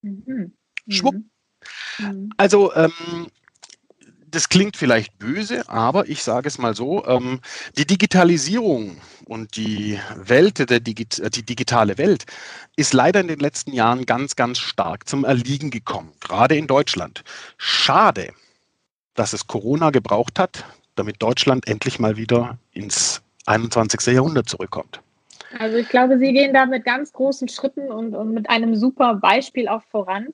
Mhm. 0.02 0.52
Schwupp. 0.88 1.16
Mhm. 1.98 2.30
Also 2.38 2.74
ähm, 2.74 3.26
das 4.30 4.48
klingt 4.48 4.76
vielleicht 4.76 5.18
böse, 5.18 5.68
aber 5.68 6.08
ich 6.08 6.22
sage 6.22 6.48
es 6.48 6.58
mal 6.58 6.74
so, 6.74 7.04
ähm, 7.06 7.40
die 7.76 7.86
Digitalisierung 7.86 8.98
und 9.26 9.56
die 9.56 9.98
Welt, 10.16 10.70
der 10.70 10.80
Digi 10.80 11.06
die 11.06 11.42
digitale 11.42 11.98
Welt 11.98 12.24
ist 12.76 12.92
leider 12.92 13.20
in 13.20 13.28
den 13.28 13.40
letzten 13.40 13.72
Jahren 13.72 14.06
ganz, 14.06 14.36
ganz 14.36 14.58
stark 14.58 15.08
zum 15.08 15.24
Erliegen 15.24 15.70
gekommen, 15.70 16.12
gerade 16.20 16.56
in 16.56 16.66
Deutschland. 16.66 17.22
Schade, 17.56 18.32
dass 19.14 19.32
es 19.32 19.46
Corona 19.46 19.90
gebraucht 19.90 20.38
hat, 20.38 20.64
damit 20.94 21.22
Deutschland 21.22 21.68
endlich 21.68 21.98
mal 21.98 22.16
wieder 22.16 22.58
ins 22.72 23.22
21. 23.46 24.14
Jahrhundert 24.14 24.48
zurückkommt. 24.48 25.00
Also 25.58 25.78
ich 25.78 25.88
glaube, 25.88 26.18
Sie 26.18 26.32
gehen 26.32 26.52
da 26.52 26.66
mit 26.66 26.84
ganz 26.84 27.12
großen 27.12 27.48
Schritten 27.48 27.90
und, 27.90 28.14
und 28.14 28.34
mit 28.34 28.50
einem 28.50 28.74
super 28.74 29.14
Beispiel 29.14 29.68
auch 29.68 29.82
voran. 29.90 30.28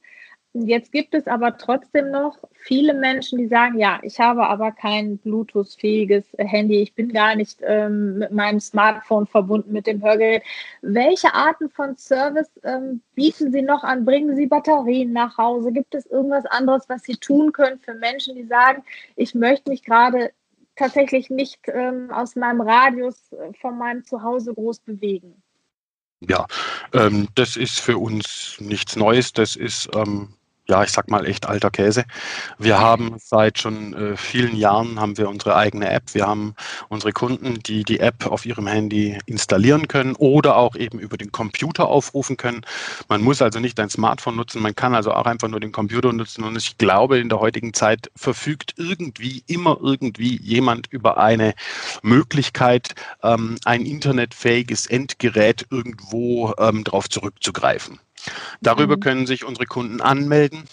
Jetzt 0.56 0.92
gibt 0.92 1.14
es 1.14 1.26
aber 1.26 1.58
trotzdem 1.58 2.12
noch 2.12 2.38
viele 2.52 2.94
Menschen, 2.94 3.38
die 3.38 3.48
sagen, 3.48 3.76
ja, 3.76 3.98
ich 4.04 4.20
habe 4.20 4.46
aber 4.46 4.70
kein 4.70 5.18
Bluetooth-fähiges 5.18 6.26
Handy, 6.38 6.80
ich 6.80 6.94
bin 6.94 7.12
gar 7.12 7.34
nicht 7.34 7.58
ähm, 7.62 8.18
mit 8.18 8.30
meinem 8.30 8.60
Smartphone 8.60 9.26
verbunden 9.26 9.72
mit 9.72 9.88
dem 9.88 10.00
Hörgerät. 10.00 10.44
Welche 10.80 11.34
Arten 11.34 11.68
von 11.70 11.96
Service 11.96 12.48
ähm, 12.62 13.00
bieten 13.16 13.50
Sie 13.50 13.62
noch 13.62 13.82
an? 13.82 14.04
Bringen 14.04 14.36
Sie 14.36 14.46
Batterien 14.46 15.12
nach 15.12 15.36
Hause? 15.36 15.72
Gibt 15.72 15.92
es 15.92 16.06
irgendwas 16.06 16.46
anderes, 16.46 16.88
was 16.88 17.02
Sie 17.02 17.16
tun 17.16 17.50
können 17.50 17.80
für 17.80 17.94
Menschen, 17.94 18.36
die 18.36 18.44
sagen, 18.44 18.84
ich 19.16 19.34
möchte 19.34 19.68
mich 19.70 19.82
gerade 19.82 20.30
tatsächlich 20.76 21.30
nicht 21.30 21.62
ähm, 21.66 22.12
aus 22.12 22.36
meinem 22.36 22.60
Radius 22.60 23.32
äh, 23.32 23.52
von 23.60 23.76
meinem 23.76 24.04
Zuhause 24.04 24.54
groß 24.54 24.78
bewegen? 24.78 25.42
Ja, 26.20 26.46
ähm, 26.92 27.26
das 27.34 27.56
ist 27.56 27.80
für 27.80 27.98
uns 27.98 28.56
nichts 28.60 28.94
Neues. 28.94 29.32
Das 29.32 29.56
ist 29.56 29.90
ähm, 29.96 30.28
ja, 30.66 30.82
ich 30.82 30.90
sag 30.90 31.10
mal 31.10 31.26
echt 31.26 31.46
alter 31.46 31.70
Käse. 31.70 32.04
Wir 32.58 32.78
haben 32.78 33.16
seit 33.18 33.58
schon 33.58 33.92
äh, 33.94 34.16
vielen 34.16 34.56
Jahren 34.56 34.98
haben 34.98 35.18
wir 35.18 35.28
unsere 35.28 35.56
eigene 35.56 35.90
App. 35.90 36.14
Wir 36.14 36.26
haben 36.26 36.54
unsere 36.88 37.12
Kunden, 37.12 37.62
die 37.62 37.84
die 37.84 38.00
App 38.00 38.26
auf 38.26 38.46
ihrem 38.46 38.66
Handy 38.66 39.18
installieren 39.26 39.88
können 39.88 40.14
oder 40.16 40.56
auch 40.56 40.74
eben 40.74 40.98
über 40.98 41.18
den 41.18 41.32
Computer 41.32 41.86
aufrufen 41.86 42.38
können. 42.38 42.62
Man 43.08 43.20
muss 43.20 43.42
also 43.42 43.60
nicht 43.60 43.78
ein 43.78 43.90
Smartphone 43.90 44.36
nutzen, 44.36 44.62
man 44.62 44.74
kann 44.74 44.94
also 44.94 45.12
auch 45.12 45.26
einfach 45.26 45.48
nur 45.48 45.60
den 45.60 45.72
Computer 45.72 46.12
nutzen. 46.12 46.44
Und 46.44 46.56
ich 46.56 46.78
glaube, 46.78 47.18
in 47.18 47.28
der 47.28 47.40
heutigen 47.40 47.74
Zeit 47.74 48.10
verfügt 48.16 48.74
irgendwie 48.78 49.44
immer 49.46 49.78
irgendwie 49.82 50.40
jemand 50.40 50.86
über 50.90 51.18
eine 51.18 51.54
Möglichkeit, 52.02 52.94
ähm, 53.22 53.56
ein 53.64 53.84
internetfähiges 53.84 54.86
Endgerät 54.86 55.66
irgendwo 55.70 56.54
ähm, 56.58 56.84
drauf 56.84 57.10
zurückzugreifen. 57.10 57.98
Darüber 58.60 58.96
mhm. 58.96 59.00
können 59.00 59.26
sich 59.26 59.44
unsere 59.44 59.66
Kunden 59.66 60.00
anmelden, 60.00 60.64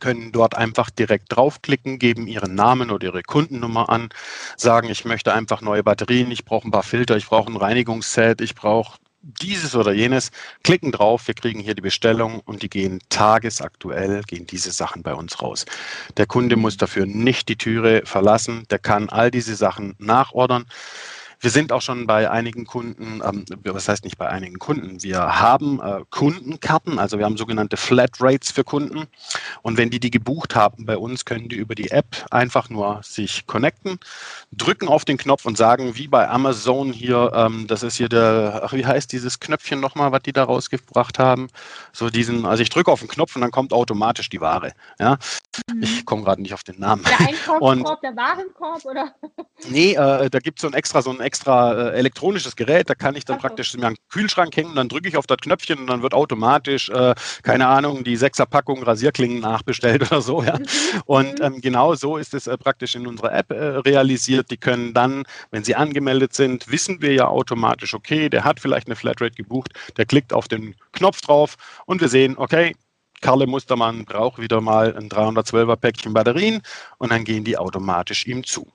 können 0.00 0.32
dort 0.32 0.56
einfach 0.56 0.90
direkt 0.90 1.26
draufklicken, 1.34 1.98
geben 1.98 2.26
ihren 2.26 2.54
Namen 2.54 2.90
oder 2.90 3.08
ihre 3.08 3.22
Kundennummer 3.22 3.88
an, 3.88 4.10
sagen, 4.56 4.88
ich 4.88 5.04
möchte 5.04 5.34
einfach 5.34 5.60
neue 5.60 5.82
Batterien, 5.82 6.30
ich 6.30 6.44
brauche 6.44 6.68
ein 6.68 6.70
paar 6.70 6.82
Filter, 6.82 7.16
ich 7.16 7.26
brauche 7.26 7.50
ein 7.50 7.56
Reinigungsset, 7.56 8.40
ich 8.40 8.54
brauche 8.54 8.98
dieses 9.22 9.74
oder 9.74 9.92
jenes, 9.92 10.30
klicken 10.62 10.92
drauf, 10.92 11.26
wir 11.26 11.34
kriegen 11.34 11.60
hier 11.60 11.74
die 11.74 11.82
Bestellung 11.82 12.40
und 12.40 12.62
die 12.62 12.70
gehen 12.70 13.00
tagesaktuell, 13.10 14.22
gehen 14.22 14.46
diese 14.46 14.70
Sachen 14.70 15.02
bei 15.02 15.14
uns 15.14 15.42
raus. 15.42 15.66
Der 16.16 16.26
Kunde 16.26 16.56
muss 16.56 16.76
dafür 16.76 17.04
nicht 17.06 17.48
die 17.48 17.56
Türe 17.56 18.02
verlassen, 18.04 18.64
der 18.70 18.78
kann 18.78 19.10
all 19.10 19.30
diese 19.30 19.56
Sachen 19.56 19.94
nachordern. 19.98 20.66
Wir 21.40 21.50
sind 21.50 21.72
auch 21.72 21.80
schon 21.80 22.06
bei 22.06 22.30
einigen 22.30 22.66
Kunden, 22.66 23.22
ähm, 23.24 23.44
was 23.64 23.88
heißt 23.88 24.04
nicht 24.04 24.18
bei 24.18 24.28
einigen 24.28 24.58
Kunden, 24.58 25.02
wir 25.02 25.40
haben 25.40 25.80
äh, 25.80 26.04
Kundenkarten, 26.10 26.98
also 26.98 27.18
wir 27.18 27.24
haben 27.24 27.38
sogenannte 27.38 27.78
Flat 27.78 28.10
Rates 28.20 28.50
für 28.50 28.62
Kunden. 28.62 29.06
Und 29.62 29.78
wenn 29.78 29.88
die 29.88 30.00
die 30.00 30.10
gebucht 30.10 30.54
haben 30.54 30.84
bei 30.84 30.98
uns, 30.98 31.24
können 31.24 31.48
die 31.48 31.56
über 31.56 31.74
die 31.74 31.90
App 31.90 32.26
einfach 32.30 32.68
nur 32.68 33.00
sich 33.02 33.46
connecten, 33.46 33.98
drücken 34.52 34.86
auf 34.86 35.06
den 35.06 35.16
Knopf 35.16 35.46
und 35.46 35.56
sagen, 35.56 35.96
wie 35.96 36.08
bei 36.08 36.28
Amazon 36.28 36.92
hier, 36.92 37.32
ähm, 37.34 37.66
das 37.66 37.82
ist 37.82 37.96
hier 37.96 38.10
der, 38.10 38.60
ach, 38.64 38.74
wie 38.74 38.84
heißt 38.84 39.10
dieses 39.10 39.40
Knöpfchen 39.40 39.80
nochmal, 39.80 40.12
was 40.12 40.22
die 40.22 40.32
da 40.32 40.44
rausgebracht 40.44 41.18
haben? 41.18 41.48
So 41.92 42.10
diesen, 42.10 42.44
also 42.44 42.62
ich 42.62 42.68
drücke 42.68 42.92
auf 42.92 43.00
den 43.00 43.08
Knopf 43.08 43.34
und 43.34 43.40
dann 43.40 43.50
kommt 43.50 43.72
automatisch 43.72 44.28
die 44.28 44.42
Ware. 44.42 44.72
Ja? 44.98 45.16
Mhm. 45.72 45.82
Ich 45.82 46.04
komme 46.04 46.22
gerade 46.22 46.42
nicht 46.42 46.52
auf 46.52 46.64
den 46.64 46.78
Namen. 46.78 47.02
Der 47.04 47.28
Einkaufskorb, 47.28 48.02
der 48.02 48.14
Warenkorb 48.14 48.84
oder? 48.84 49.14
Nee, 49.68 49.94
äh, 49.94 50.28
da 50.28 50.38
gibt 50.38 50.58
es 50.58 50.62
so 50.62 50.68
ein 50.68 50.74
extra, 50.74 51.00
so 51.00 51.10
ein 51.10 51.20
extra 51.30 51.72
äh, 51.72 51.92
elektronisches 51.92 52.56
Gerät, 52.56 52.90
da 52.90 52.96
kann 52.96 53.14
ich 53.14 53.24
dann 53.24 53.36
Ach 53.36 53.42
praktisch 53.42 53.76
mir 53.76 53.86
einen 53.86 53.96
Kühlschrank 54.08 54.56
hängen, 54.56 54.74
dann 54.74 54.88
drücke 54.88 55.08
ich 55.08 55.16
auf 55.16 55.28
das 55.28 55.38
Knöpfchen 55.38 55.78
und 55.78 55.86
dann 55.86 56.02
wird 56.02 56.12
automatisch, 56.12 56.88
äh, 56.88 57.14
keine 57.44 57.68
Ahnung, 57.68 58.02
die 58.02 58.16
Sechserpackung 58.16 58.82
Rasierklingen 58.82 59.38
nachbestellt 59.38 60.02
oder 60.10 60.20
so. 60.20 60.42
Ja? 60.42 60.58
Mhm. 60.58 60.66
Und 61.06 61.38
mhm. 61.38 61.44
ähm, 61.44 61.60
genau 61.60 61.94
so 61.94 62.16
ist 62.16 62.34
es 62.34 62.48
äh, 62.48 62.58
praktisch 62.58 62.96
in 62.96 63.06
unserer 63.06 63.32
App 63.32 63.52
äh, 63.52 63.54
realisiert. 63.54 64.50
Die 64.50 64.56
können 64.56 64.92
dann, 64.92 65.22
wenn 65.52 65.62
sie 65.62 65.76
angemeldet 65.76 66.34
sind, 66.34 66.68
wissen 66.68 67.00
wir 67.00 67.12
ja 67.12 67.28
automatisch, 67.28 67.94
okay, 67.94 68.28
der 68.28 68.42
hat 68.42 68.58
vielleicht 68.58 68.88
eine 68.88 68.96
Flatrate 68.96 69.36
gebucht, 69.36 69.72
der 69.96 70.06
klickt 70.06 70.32
auf 70.32 70.48
den 70.48 70.74
Knopf 70.92 71.20
drauf 71.20 71.54
und 71.86 72.00
wir 72.00 72.08
sehen, 72.08 72.34
okay, 72.38 72.74
Karle 73.20 73.46
Mustermann 73.46 74.04
braucht 74.04 74.40
wieder 74.40 74.60
mal 74.60 74.96
ein 74.96 75.08
312er 75.08 75.76
Päckchen 75.76 76.12
Batterien 76.12 76.62
und 76.98 77.12
dann 77.12 77.24
gehen 77.24 77.44
die 77.44 77.56
automatisch 77.56 78.26
ihm 78.26 78.42
zu. 78.44 78.66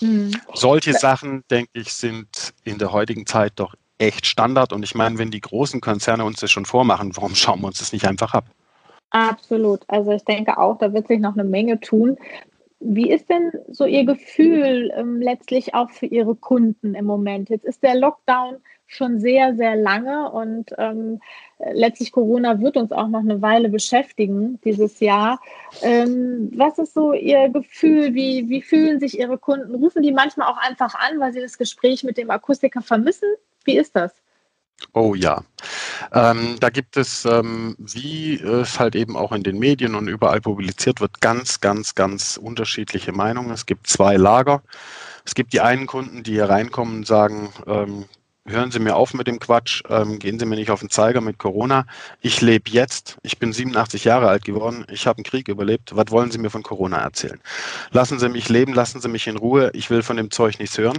Mhm. 0.00 0.32
Solche 0.54 0.92
Sachen, 0.92 1.44
denke 1.50 1.70
ich, 1.74 1.92
sind 1.92 2.54
in 2.64 2.78
der 2.78 2.92
heutigen 2.92 3.26
Zeit 3.26 3.54
doch 3.56 3.74
echt 3.98 4.26
Standard. 4.26 4.72
Und 4.72 4.82
ich 4.82 4.94
meine, 4.94 5.18
wenn 5.18 5.30
die 5.30 5.40
großen 5.40 5.80
Konzerne 5.80 6.24
uns 6.24 6.40
das 6.40 6.50
schon 6.50 6.66
vormachen, 6.66 7.16
warum 7.16 7.34
schauen 7.34 7.60
wir 7.60 7.68
uns 7.68 7.78
das 7.78 7.92
nicht 7.92 8.06
einfach 8.06 8.34
ab? 8.34 8.46
Absolut. 9.10 9.80
Also 9.88 10.12
ich 10.12 10.24
denke 10.24 10.58
auch, 10.58 10.78
da 10.78 10.92
wird 10.92 11.08
sich 11.08 11.20
noch 11.20 11.34
eine 11.34 11.44
Menge 11.44 11.80
tun. 11.80 12.18
Wie 12.80 13.10
ist 13.10 13.30
denn 13.30 13.52
so 13.68 13.86
Ihr 13.86 14.04
Gefühl 14.04 14.92
ähm, 14.94 15.20
letztlich 15.20 15.74
auch 15.74 15.90
für 15.90 16.06
Ihre 16.06 16.34
Kunden 16.34 16.94
im 16.94 17.06
Moment? 17.06 17.48
Jetzt 17.48 17.64
ist 17.64 17.82
der 17.82 17.96
Lockdown 17.96 18.58
schon 18.86 19.18
sehr, 19.18 19.56
sehr 19.56 19.76
lange 19.76 20.30
und 20.30 20.72
ähm, 20.78 21.20
letztlich 21.58 22.12
Corona 22.12 22.60
wird 22.60 22.76
uns 22.76 22.92
auch 22.92 23.08
noch 23.08 23.20
eine 23.20 23.42
Weile 23.42 23.68
beschäftigen 23.68 24.60
dieses 24.62 25.00
Jahr. 25.00 25.40
Ähm, 25.82 26.50
was 26.54 26.78
ist 26.78 26.94
so 26.94 27.12
Ihr 27.12 27.48
Gefühl? 27.48 28.14
Wie, 28.14 28.48
wie 28.48 28.62
fühlen 28.62 29.00
sich 29.00 29.18
Ihre 29.18 29.38
Kunden? 29.38 29.74
Rufen 29.74 30.02
die 30.02 30.12
manchmal 30.12 30.48
auch 30.48 30.58
einfach 30.58 30.94
an, 30.94 31.18
weil 31.18 31.32
sie 31.32 31.40
das 31.40 31.58
Gespräch 31.58 32.04
mit 32.04 32.16
dem 32.18 32.30
Akustiker 32.30 32.82
vermissen? 32.82 33.28
Wie 33.64 33.76
ist 33.76 33.96
das? 33.96 34.12
Oh 34.92 35.14
ja. 35.14 35.42
Ähm, 36.12 36.56
da 36.60 36.70
gibt 36.70 36.96
es, 36.96 37.24
ähm, 37.24 37.76
wie 37.78 38.34
es 38.40 38.78
halt 38.78 38.94
eben 38.94 39.16
auch 39.16 39.32
in 39.32 39.42
den 39.42 39.58
Medien 39.58 39.94
und 39.94 40.08
überall 40.08 40.40
publiziert 40.40 41.00
wird, 41.00 41.20
ganz, 41.20 41.60
ganz, 41.60 41.94
ganz 41.94 42.36
unterschiedliche 42.36 43.12
Meinungen. 43.12 43.50
Es 43.50 43.66
gibt 43.66 43.86
zwei 43.86 44.16
Lager. 44.16 44.62
Es 45.24 45.34
gibt 45.34 45.52
die 45.52 45.60
einen 45.60 45.86
Kunden, 45.86 46.22
die 46.22 46.32
hier 46.32 46.48
reinkommen 46.48 46.98
und 46.98 47.06
sagen, 47.06 47.52
ähm, 47.66 48.04
hören 48.46 48.70
Sie 48.70 48.78
mir 48.78 48.96
auf 48.96 49.12
mit 49.12 49.26
dem 49.26 49.40
Quatsch, 49.40 49.82
ähm, 49.88 50.18
gehen 50.18 50.38
Sie 50.38 50.46
mir 50.46 50.56
nicht 50.56 50.70
auf 50.70 50.80
den 50.80 50.90
Zeiger 50.90 51.20
mit 51.20 51.38
Corona. 51.38 51.86
Ich 52.20 52.40
lebe 52.40 52.70
jetzt, 52.70 53.18
ich 53.22 53.38
bin 53.38 53.52
87 53.52 54.04
Jahre 54.04 54.28
alt 54.28 54.44
geworden, 54.44 54.86
ich 54.88 55.06
habe 55.06 55.18
einen 55.18 55.24
Krieg 55.24 55.48
überlebt. 55.48 55.96
Was 55.96 56.10
wollen 56.10 56.30
Sie 56.30 56.38
mir 56.38 56.50
von 56.50 56.62
Corona 56.62 56.98
erzählen? 56.98 57.40
Lassen 57.90 58.18
Sie 58.18 58.28
mich 58.28 58.48
leben, 58.48 58.72
lassen 58.72 59.00
Sie 59.00 59.08
mich 59.08 59.26
in 59.26 59.36
Ruhe, 59.36 59.70
ich 59.74 59.90
will 59.90 60.02
von 60.02 60.16
dem 60.16 60.30
Zeug 60.30 60.58
nichts 60.58 60.78
hören. 60.78 60.98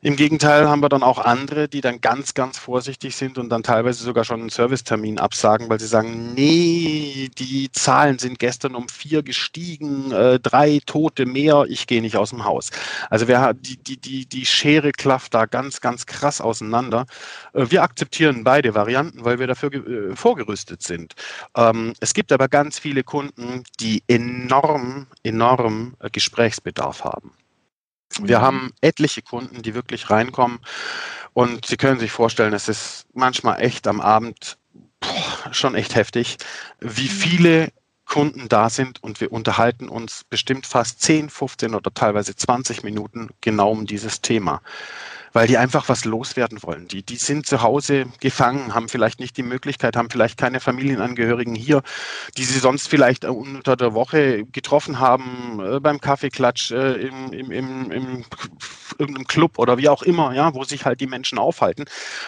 Im 0.00 0.14
Gegenteil 0.14 0.68
haben 0.68 0.80
wir 0.80 0.88
dann 0.88 1.02
auch 1.02 1.18
andere, 1.18 1.68
die 1.68 1.80
dann 1.80 2.00
ganz, 2.00 2.34
ganz 2.34 2.56
vorsichtig 2.56 3.16
sind 3.16 3.36
und 3.36 3.48
dann 3.48 3.64
teilweise 3.64 4.04
sogar 4.04 4.24
schon 4.24 4.40
einen 4.40 4.48
Servicetermin 4.48 5.18
absagen, 5.18 5.68
weil 5.68 5.80
sie 5.80 5.88
sagen, 5.88 6.34
nee, 6.34 7.28
die 7.36 7.72
Zahlen 7.72 8.20
sind 8.20 8.38
gestern 8.38 8.76
um 8.76 8.88
vier 8.88 9.24
gestiegen, 9.24 10.12
äh, 10.12 10.38
drei 10.38 10.80
Tote 10.86 11.26
mehr, 11.26 11.64
ich 11.68 11.88
gehe 11.88 12.00
nicht 12.00 12.16
aus 12.16 12.30
dem 12.30 12.44
Haus. 12.44 12.70
Also 13.10 13.26
wir, 13.26 13.54
die, 13.54 13.76
die, 13.76 13.96
die, 13.96 14.26
die 14.26 14.46
Schere 14.46 14.92
klafft 14.92 15.34
da 15.34 15.46
ganz, 15.46 15.80
ganz 15.80 16.06
krass 16.06 16.40
auseinander. 16.40 17.04
Äh, 17.52 17.66
wir 17.70 17.82
akzeptieren 17.82 18.44
beide 18.44 18.76
Varianten, 18.76 19.24
weil 19.24 19.40
wir 19.40 19.48
dafür 19.48 19.72
äh, 19.72 20.14
vorgerüstet 20.14 20.80
sind. 20.80 21.14
Ähm, 21.56 21.94
es 21.98 22.14
gibt 22.14 22.30
aber 22.30 22.46
ganz 22.46 22.78
viele 22.78 23.02
Kunden, 23.02 23.64
die 23.80 24.04
enorm, 24.06 25.08
enorm 25.24 25.96
äh, 25.98 26.08
Gesprächsbedarf 26.08 27.02
haben. 27.02 27.32
Wir 28.20 28.40
haben 28.40 28.72
etliche 28.80 29.22
Kunden, 29.22 29.62
die 29.62 29.74
wirklich 29.74 30.10
reinkommen 30.10 30.60
und 31.34 31.66
Sie 31.66 31.76
können 31.76 32.00
sich 32.00 32.10
vorstellen, 32.10 32.52
es 32.52 32.68
ist 32.68 33.06
manchmal 33.14 33.60
echt 33.60 33.86
am 33.86 34.00
Abend 34.00 34.58
boah, 35.00 35.52
schon 35.52 35.74
echt 35.74 35.94
heftig, 35.94 36.38
wie 36.80 37.08
mhm. 37.08 37.12
viele 37.12 37.72
Kunden 38.04 38.48
da 38.48 38.70
sind 38.70 39.02
und 39.02 39.20
wir 39.20 39.32
unterhalten 39.32 39.88
uns 39.88 40.24
bestimmt 40.24 40.66
fast 40.66 41.02
10, 41.02 41.28
15 41.28 41.74
oder 41.74 41.92
teilweise 41.92 42.34
20 42.34 42.82
Minuten 42.82 43.28
genau 43.42 43.70
um 43.70 43.86
dieses 43.86 44.22
Thema 44.22 44.62
weil 45.32 45.46
die 45.46 45.58
einfach 45.58 45.88
was 45.88 46.04
loswerden 46.04 46.62
wollen. 46.62 46.88
Die, 46.88 47.02
die 47.02 47.16
sind 47.16 47.46
zu 47.46 47.62
Hause 47.62 48.06
gefangen, 48.20 48.74
haben 48.74 48.88
vielleicht 48.88 49.20
nicht 49.20 49.36
die 49.36 49.42
Möglichkeit, 49.42 49.96
haben 49.96 50.10
vielleicht 50.10 50.38
keine 50.38 50.60
Familienangehörigen 50.60 51.54
hier, 51.54 51.82
die 52.36 52.44
sie 52.44 52.58
sonst 52.58 52.88
vielleicht 52.88 53.24
unter 53.24 53.76
der 53.76 53.94
Woche 53.94 54.44
getroffen 54.46 54.98
haben, 54.98 55.60
äh, 55.60 55.80
beim 55.80 56.00
Kaffeeklatsch, 56.00 56.70
äh, 56.70 56.94
im, 56.94 57.32
im, 57.32 57.50
im, 57.50 57.90
im 57.90 58.24
irgendeinem 58.98 59.26
Club 59.26 59.58
oder 59.58 59.78
wie 59.78 59.88
auch 59.88 60.02
immer, 60.02 60.34
ja, 60.34 60.54
wo 60.54 60.64
sich 60.64 60.84
halt 60.84 61.00
die 61.00 61.06
Menschen 61.06 61.38
aufhalten, 61.38 61.84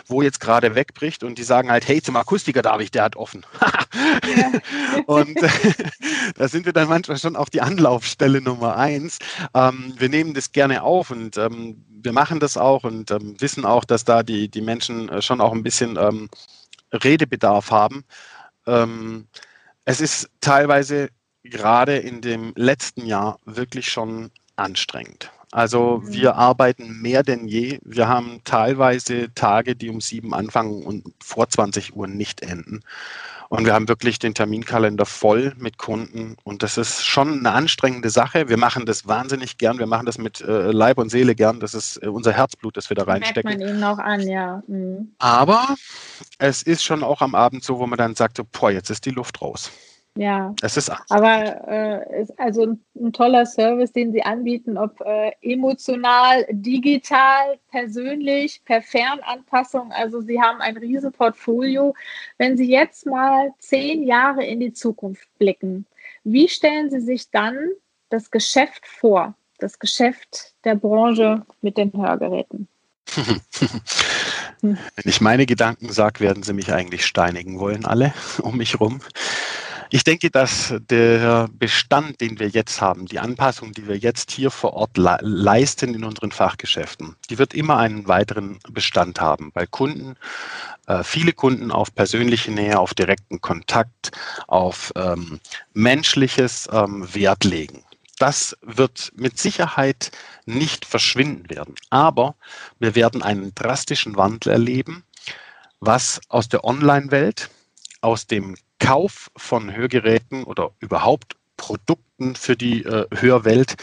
wo 0.06 0.22
jetzt 0.22 0.40
gerade 0.40 0.74
wegbricht 0.74 1.24
und 1.24 1.38
die 1.38 1.42
sagen 1.42 1.70
halt, 1.70 1.86
hey, 1.88 2.02
zum 2.02 2.16
Akustiker 2.16 2.62
darf 2.62 2.80
ich, 2.80 2.90
der 2.90 3.04
hat 3.04 3.16
offen. 3.16 3.44
und 5.06 5.38
da 6.36 6.48
sind 6.48 6.66
wir 6.66 6.72
dann 6.72 6.88
manchmal 6.88 7.18
schon 7.18 7.36
auch 7.36 7.48
die 7.48 7.60
Anlaufstelle 7.60 8.40
Nummer 8.40 8.76
eins. 8.76 9.18
Ähm, 9.54 9.94
wir 9.98 10.08
nehmen 10.08 10.34
das 10.34 10.52
gerne 10.52 10.82
auf 10.82 11.10
und 11.10 11.36
ähm, 11.36 11.84
wir 12.02 12.12
machen 12.12 12.40
das 12.40 12.56
auch 12.56 12.84
und 12.90 13.10
ähm, 13.10 13.40
wissen 13.40 13.64
auch, 13.64 13.84
dass 13.84 14.04
da 14.04 14.22
die, 14.22 14.48
die 14.48 14.60
Menschen 14.60 15.08
äh, 15.08 15.22
schon 15.22 15.40
auch 15.40 15.52
ein 15.52 15.62
bisschen 15.62 15.96
ähm, 15.96 16.28
Redebedarf 16.92 17.70
haben. 17.70 18.04
Ähm, 18.66 19.26
es 19.84 20.00
ist 20.00 20.28
teilweise 20.40 21.08
gerade 21.44 21.96
in 21.96 22.20
dem 22.20 22.52
letzten 22.56 23.06
Jahr 23.06 23.38
wirklich 23.44 23.90
schon 23.90 24.30
anstrengend. 24.56 25.30
Also 25.52 25.98
mhm. 25.98 26.12
wir 26.12 26.34
arbeiten 26.36 27.00
mehr 27.00 27.22
denn 27.22 27.48
je. 27.48 27.78
Wir 27.82 28.08
haben 28.08 28.40
teilweise 28.44 29.32
Tage, 29.34 29.74
die 29.74 29.88
um 29.88 30.00
sieben 30.00 30.34
anfangen 30.34 30.82
und 30.82 31.04
vor 31.22 31.48
20 31.48 31.96
Uhr 31.96 32.06
nicht 32.06 32.42
enden. 32.42 32.82
Und 33.50 33.66
wir 33.66 33.74
haben 33.74 33.88
wirklich 33.88 34.20
den 34.20 34.32
Terminkalender 34.32 35.04
voll 35.04 35.54
mit 35.58 35.76
Kunden. 35.76 36.36
Und 36.44 36.62
das 36.62 36.78
ist 36.78 37.04
schon 37.04 37.40
eine 37.40 37.50
anstrengende 37.50 38.08
Sache. 38.08 38.48
Wir 38.48 38.56
machen 38.56 38.86
das 38.86 39.08
wahnsinnig 39.08 39.58
gern. 39.58 39.80
Wir 39.80 39.88
machen 39.88 40.06
das 40.06 40.18
mit 40.18 40.40
äh, 40.40 40.70
Leib 40.70 40.98
und 40.98 41.10
Seele 41.10 41.34
gern. 41.34 41.58
Das 41.58 41.74
ist 41.74 42.00
äh, 42.00 42.06
unser 42.06 42.32
Herzblut, 42.32 42.76
das 42.76 42.88
wir 42.90 42.94
da 42.94 43.02
reinstecken. 43.02 43.48
Merkt 43.48 43.60
man 43.60 43.68
ihnen 43.68 43.82
auch 43.82 43.98
an, 43.98 44.20
ja. 44.20 44.62
Mhm. 44.68 45.14
Aber 45.18 45.74
es 46.38 46.62
ist 46.62 46.84
schon 46.84 47.02
auch 47.02 47.22
am 47.22 47.34
Abend 47.34 47.64
so, 47.64 47.80
wo 47.80 47.88
man 47.88 47.98
dann 47.98 48.14
sagt, 48.14 48.36
so, 48.36 48.44
boah, 48.44 48.70
jetzt 48.70 48.88
ist 48.88 49.04
die 49.04 49.10
Luft 49.10 49.42
raus. 49.42 49.72
Ja, 50.16 50.54
es 50.60 50.76
ist 50.76 50.90
aber 51.08 51.68
äh, 51.68 52.22
ist 52.22 52.38
also 52.38 52.62
ein, 52.62 52.84
ein, 52.96 53.12
toller 53.12 53.46
Service, 53.46 53.92
den 53.92 54.12
Sie 54.12 54.22
anbieten, 54.22 54.76
ob 54.76 55.00
äh, 55.02 55.30
emotional, 55.40 56.46
digital, 56.50 57.58
persönlich, 57.70 58.60
per 58.64 58.82
Fernanpassung. 58.82 59.92
Also 59.92 60.20
Sie 60.20 60.40
haben 60.40 60.60
ein 60.60 60.76
riesen 60.76 61.12
Portfolio. 61.12 61.94
Wenn 62.38 62.56
Sie 62.56 62.68
jetzt 62.68 63.06
mal 63.06 63.52
zehn 63.60 64.02
Jahre 64.02 64.44
in 64.44 64.58
die 64.58 64.72
Zukunft 64.72 65.28
blicken, 65.38 65.86
wie 66.24 66.48
stellen 66.48 66.90
Sie 66.90 67.00
sich 67.00 67.30
dann 67.30 67.56
das 68.08 68.32
Geschäft 68.32 68.86
vor, 68.86 69.34
das 69.58 69.78
Geschäft 69.78 70.54
der 70.64 70.74
Branche 70.74 71.46
mit 71.62 71.78
den 71.78 71.92
Hörgeräten? 71.92 72.66
Wenn 74.60 74.76
ich 75.04 75.20
meine 75.20 75.46
Gedanken 75.46 75.90
sage, 75.90 76.20
werden 76.20 76.42
Sie 76.42 76.52
mich 76.52 76.72
eigentlich 76.72 77.06
steinigen 77.06 77.58
wollen, 77.60 77.84
alle 77.84 78.12
um 78.42 78.56
mich 78.56 78.74
herum. 78.74 79.00
Ich 79.92 80.04
denke, 80.04 80.30
dass 80.30 80.72
der 80.88 81.48
Bestand, 81.52 82.20
den 82.20 82.38
wir 82.38 82.48
jetzt 82.48 82.80
haben, 82.80 83.06
die 83.06 83.18
Anpassung, 83.18 83.72
die 83.72 83.88
wir 83.88 83.98
jetzt 83.98 84.30
hier 84.30 84.52
vor 84.52 84.74
Ort 84.74 84.96
le 84.96 85.18
leisten 85.20 85.94
in 85.94 86.04
unseren 86.04 86.30
Fachgeschäften, 86.30 87.16
die 87.28 87.38
wird 87.38 87.54
immer 87.54 87.76
einen 87.76 88.06
weiteren 88.06 88.60
Bestand 88.68 89.20
haben, 89.20 89.50
weil 89.54 89.66
Kunden, 89.66 90.14
äh, 90.86 91.02
viele 91.02 91.32
Kunden 91.32 91.72
auf 91.72 91.92
persönliche 91.92 92.52
Nähe, 92.52 92.78
auf 92.78 92.94
direkten 92.94 93.40
Kontakt, 93.40 94.12
auf 94.46 94.92
ähm, 94.94 95.40
menschliches 95.74 96.68
ähm, 96.72 97.12
Wert 97.12 97.42
legen. 97.42 97.82
Das 98.18 98.56
wird 98.62 99.10
mit 99.16 99.38
Sicherheit 99.38 100.12
nicht 100.46 100.84
verschwinden 100.84 101.50
werden. 101.50 101.74
Aber 101.88 102.36
wir 102.78 102.94
werden 102.94 103.22
einen 103.22 103.56
drastischen 103.56 104.16
Wandel 104.16 104.52
erleben, 104.52 105.02
was 105.80 106.20
aus 106.28 106.48
der 106.48 106.62
Online-Welt, 106.62 107.50
aus 108.02 108.28
dem 108.28 108.54
Kauf 108.80 109.30
von 109.36 109.72
Hörgeräten 109.74 110.42
oder 110.42 110.72
überhaupt 110.80 111.36
Produkten 111.56 112.34
für 112.34 112.56
die 112.56 112.82
äh, 112.82 113.06
Hörwelt 113.14 113.76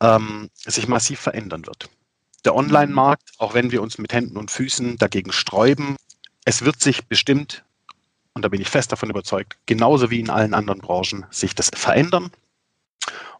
ähm, 0.00 0.50
sich 0.56 0.88
massiv 0.88 1.20
verändern 1.20 1.66
wird. 1.66 1.88
Der 2.44 2.56
Online-Markt, 2.56 3.30
auch 3.38 3.54
wenn 3.54 3.70
wir 3.70 3.82
uns 3.82 3.98
mit 3.98 4.12
Händen 4.12 4.36
und 4.36 4.50
Füßen 4.50 4.96
dagegen 4.96 5.30
sträuben, 5.30 5.96
es 6.44 6.64
wird 6.64 6.80
sich 6.80 7.06
bestimmt, 7.06 7.64
und 8.34 8.44
da 8.44 8.48
bin 8.48 8.60
ich 8.60 8.68
fest 8.68 8.90
davon 8.90 9.10
überzeugt, 9.10 9.58
genauso 9.66 10.10
wie 10.10 10.18
in 10.18 10.30
allen 10.30 10.54
anderen 10.54 10.80
Branchen, 10.80 11.24
sich 11.30 11.54
das 11.54 11.70
verändern. 11.72 12.32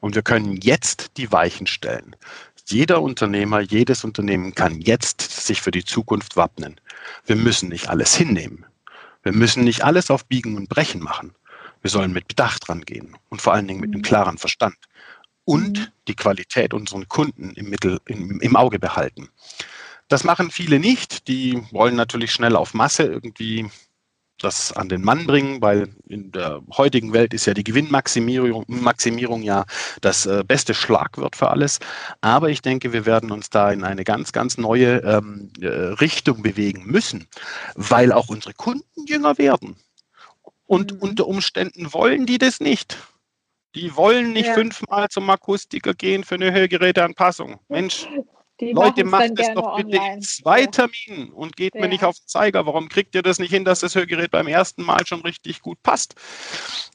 Und 0.00 0.14
wir 0.14 0.22
können 0.22 0.56
jetzt 0.56 1.16
die 1.16 1.32
Weichen 1.32 1.66
stellen. 1.66 2.14
Jeder 2.66 3.02
Unternehmer, 3.02 3.60
jedes 3.60 4.04
Unternehmen 4.04 4.54
kann 4.54 4.80
jetzt 4.80 5.20
sich 5.22 5.60
für 5.60 5.70
die 5.70 5.84
Zukunft 5.84 6.36
wappnen. 6.36 6.80
Wir 7.26 7.36
müssen 7.36 7.68
nicht 7.70 7.88
alles 7.88 8.14
hinnehmen. 8.14 8.66
Wir 9.22 9.32
müssen 9.32 9.64
nicht 9.64 9.84
alles 9.84 10.10
auf 10.10 10.26
Biegen 10.26 10.56
und 10.56 10.68
Brechen 10.68 11.02
machen. 11.02 11.34
Wir 11.80 11.90
sollen 11.90 12.12
mit 12.12 12.28
Bedacht 12.28 12.68
rangehen 12.68 13.16
und 13.28 13.42
vor 13.42 13.52
allen 13.52 13.66
Dingen 13.66 13.80
mit 13.80 13.90
einem 13.90 14.00
mhm. 14.00 14.04
klaren 14.04 14.38
Verstand 14.38 14.76
und 15.44 15.78
mhm. 15.78 15.86
die 16.08 16.14
Qualität 16.14 16.74
unseren 16.74 17.08
Kunden 17.08 17.50
im, 17.54 17.68
Mittel, 17.68 18.00
im, 18.06 18.40
im 18.40 18.56
Auge 18.56 18.78
behalten. 18.78 19.28
Das 20.08 20.24
machen 20.24 20.50
viele 20.50 20.78
nicht. 20.78 21.28
Die 21.28 21.62
wollen 21.70 21.96
natürlich 21.96 22.32
schnell 22.32 22.56
auf 22.56 22.74
Masse 22.74 23.04
irgendwie 23.04 23.70
das 24.42 24.72
an 24.72 24.88
den 24.88 25.02
Mann 25.02 25.26
bringen, 25.26 25.62
weil 25.62 25.88
in 26.08 26.32
der 26.32 26.60
heutigen 26.76 27.12
Welt 27.12 27.32
ist 27.34 27.46
ja 27.46 27.54
die 27.54 27.64
Gewinnmaximierung 27.64 28.64
Maximierung 28.66 29.42
ja 29.42 29.64
das 30.00 30.26
äh, 30.26 30.44
beste 30.46 30.74
Schlagwort 30.74 31.36
für 31.36 31.50
alles. 31.50 31.78
Aber 32.20 32.50
ich 32.50 32.62
denke, 32.62 32.92
wir 32.92 33.06
werden 33.06 33.30
uns 33.30 33.50
da 33.50 33.70
in 33.70 33.84
eine 33.84 34.04
ganz, 34.04 34.32
ganz 34.32 34.58
neue 34.58 34.98
ähm, 34.98 35.50
äh, 35.60 35.66
Richtung 35.66 36.42
bewegen 36.42 36.84
müssen, 36.86 37.28
weil 37.74 38.12
auch 38.12 38.28
unsere 38.28 38.54
Kunden 38.54 39.06
jünger 39.06 39.38
werden. 39.38 39.76
Und 40.66 40.94
mhm. 40.94 40.98
unter 41.00 41.26
Umständen 41.26 41.92
wollen 41.92 42.26
die 42.26 42.38
das 42.38 42.60
nicht. 42.60 42.98
Die 43.74 43.96
wollen 43.96 44.32
nicht 44.32 44.48
ja. 44.48 44.54
fünfmal 44.54 45.08
zum 45.08 45.28
Akustiker 45.30 45.94
gehen 45.94 46.24
für 46.24 46.34
eine 46.34 46.52
Hörgeräteanpassung. 46.52 47.58
Mensch, 47.68 48.06
die 48.60 48.72
Leute, 48.72 49.04
macht 49.04 49.38
es 49.38 49.52
doch 49.54 49.76
bitte 49.76 49.98
online. 49.98 50.14
in 50.14 50.22
zwei 50.22 50.66
Terminen 50.66 51.30
und 51.32 51.56
geht 51.56 51.74
ja. 51.74 51.80
mir 51.80 51.88
nicht 51.88 52.04
auf 52.04 52.16
den 52.16 52.28
Zeiger. 52.28 52.64
Warum 52.66 52.88
kriegt 52.88 53.14
ihr 53.14 53.22
das 53.22 53.38
nicht 53.38 53.50
hin, 53.50 53.64
dass 53.64 53.80
das 53.80 53.94
Hörgerät 53.94 54.30
beim 54.30 54.46
ersten 54.46 54.84
Mal 54.84 55.06
schon 55.06 55.20
richtig 55.22 55.62
gut 55.62 55.82
passt? 55.82 56.14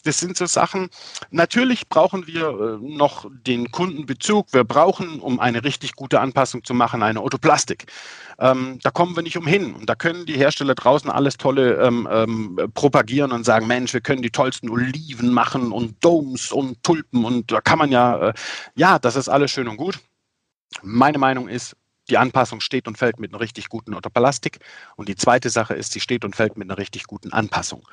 Das 0.04 0.20
sind 0.20 0.38
so 0.38 0.46
Sachen. 0.46 0.89
Natürlich 1.32 1.89
brauchen 1.89 2.28
wir 2.28 2.50
äh, 2.50 2.78
noch 2.80 3.30
den 3.30 3.72
Kundenbezug. 3.72 4.54
Wir 4.54 4.63
brauchen, 4.63 5.20
um 5.20 5.39
eine 5.39 5.63
richtig 5.63 5.96
gute 5.96 6.20
Anpassung 6.20 6.63
zu 6.63 6.74
machen, 6.74 7.04
eine 7.04 7.22
Otoplastik. 7.22 7.88
Ähm, 8.39 8.80
da 8.84 8.91
kommen 8.91 9.15
wir 9.15 9.24
nicht 9.24 9.38
umhin. 9.38 9.74
Und 9.74 9.89
da 9.89 9.96
können 9.96 10.26
die 10.26 10.38
Hersteller 10.38 10.76
draußen 10.76 11.10
alles 11.10 11.38
Tolle 11.38 11.82
ähm, 11.84 12.08
ähm, 12.10 12.72
propagieren 12.76 13.32
und 13.32 13.43
sagen, 13.43 13.67
Mensch, 13.67 13.93
wir 13.93 14.02
können 14.02 14.22
die 14.22 14.30
tollsten 14.30 14.70
Oliven 14.70 15.34
machen 15.34 15.72
und 15.72 16.04
Domes 16.04 16.52
und 16.52 16.82
Tulpen 16.84 17.26
und 17.26 17.52
da 17.52 17.62
kann 17.62 17.80
man 17.80 17.91
ja, 17.91 18.30
äh, 18.30 18.34
ja, 18.76 19.00
das 19.00 19.15
ist 19.15 19.30
alles 19.30 19.52
schön 19.52 19.67
und 19.67 19.78
gut. 19.78 20.00
Meine 20.82 21.17
Meinung 21.17 21.47
ist, 21.47 21.75
die 22.10 22.17
Anpassung 22.17 22.62
steht 22.62 22.88
und 22.88 22.97
fällt 22.97 23.19
mit 23.19 23.32
einer 23.32 23.41
richtig 23.41 23.69
guten 23.69 23.93
Autoplastik. 23.93 24.60
Und 24.95 25.10
die 25.10 25.15
zweite 25.15 25.49
Sache 25.49 25.73
ist, 25.73 25.91
sie 25.91 25.99
steht 25.99 26.23
und 26.23 26.36
fällt 26.36 26.58
mit 26.58 26.69
einer 26.69 26.77
richtig 26.77 27.06
guten 27.06 27.34
Anpassung. 27.34 27.88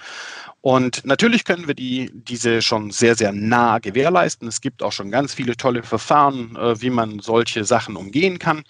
Und 0.61 1.05
natürlich 1.05 1.45
können 1.45 1.67
wir 1.67 1.75
die, 1.75 2.11
diese 2.15 2.63
schon 2.63 2.91
sehr, 2.91 3.17
sehr 3.17 3.33
nah 3.33 3.79
gewährleisten. 3.79 4.49
Es 4.49 4.61
gibt 4.61 4.83
auch 4.83 4.93
schon 4.93 5.11
ganz 5.11 5.35
viele 5.35 5.57
tolle 5.57 5.83
Verfahren, 5.83 6.57
äh, 6.57 6.81
wie 6.81 6.91
man 6.91 7.19
solche 7.21 7.65
Sachen 7.65 7.97
umgehen 7.97 8.39
kann. 8.39 8.65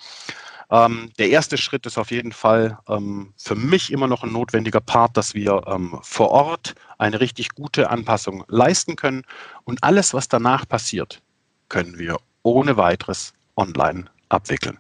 Ähm, 0.71 1.11
der 1.19 1.29
erste 1.29 1.59
Schritt 1.59 1.85
ist 1.85 1.99
auf 1.99 2.11
jeden 2.11 2.33
Fall 2.33 2.79
ähm, 2.89 3.35
für 3.37 3.55
mich 3.55 3.93
immer 3.93 4.07
noch 4.07 4.23
ein 4.25 4.33
notwendiger 4.33 4.81
Part, 4.81 5.17
dass 5.17 5.35
wir 5.35 5.63
ähm, 5.67 5.99
vor 6.03 6.31
Ort 6.31 6.75
eine 6.97 7.21
richtig 7.21 7.51
gute 7.51 7.91
Anpassung 7.91 8.45
leisten 8.49 8.97
können. 8.97 9.25
Und 9.65 9.85
alles, 9.85 10.15
was 10.15 10.29
danach 10.29 10.67
passiert, 10.67 11.21
können 11.69 11.99
wir 11.99 12.19
ohne 12.43 12.77
weiteres 12.77 13.35
online 13.57 14.07
abwickeln. 14.29 14.79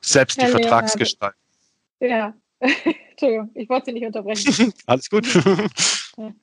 Selbst 0.00 0.40
Herr 0.40 0.46
die 0.46 0.52
Vertragsgestaltung. 0.52 1.40
Ja, 2.00 2.34
Entschuldigung, 3.10 3.50
ich 3.54 3.68
wollte 3.68 3.86
Sie 3.86 3.92
nicht 3.92 4.06
unterbrechen. 4.06 4.72
Alles 4.86 5.10
gut. 5.10 5.26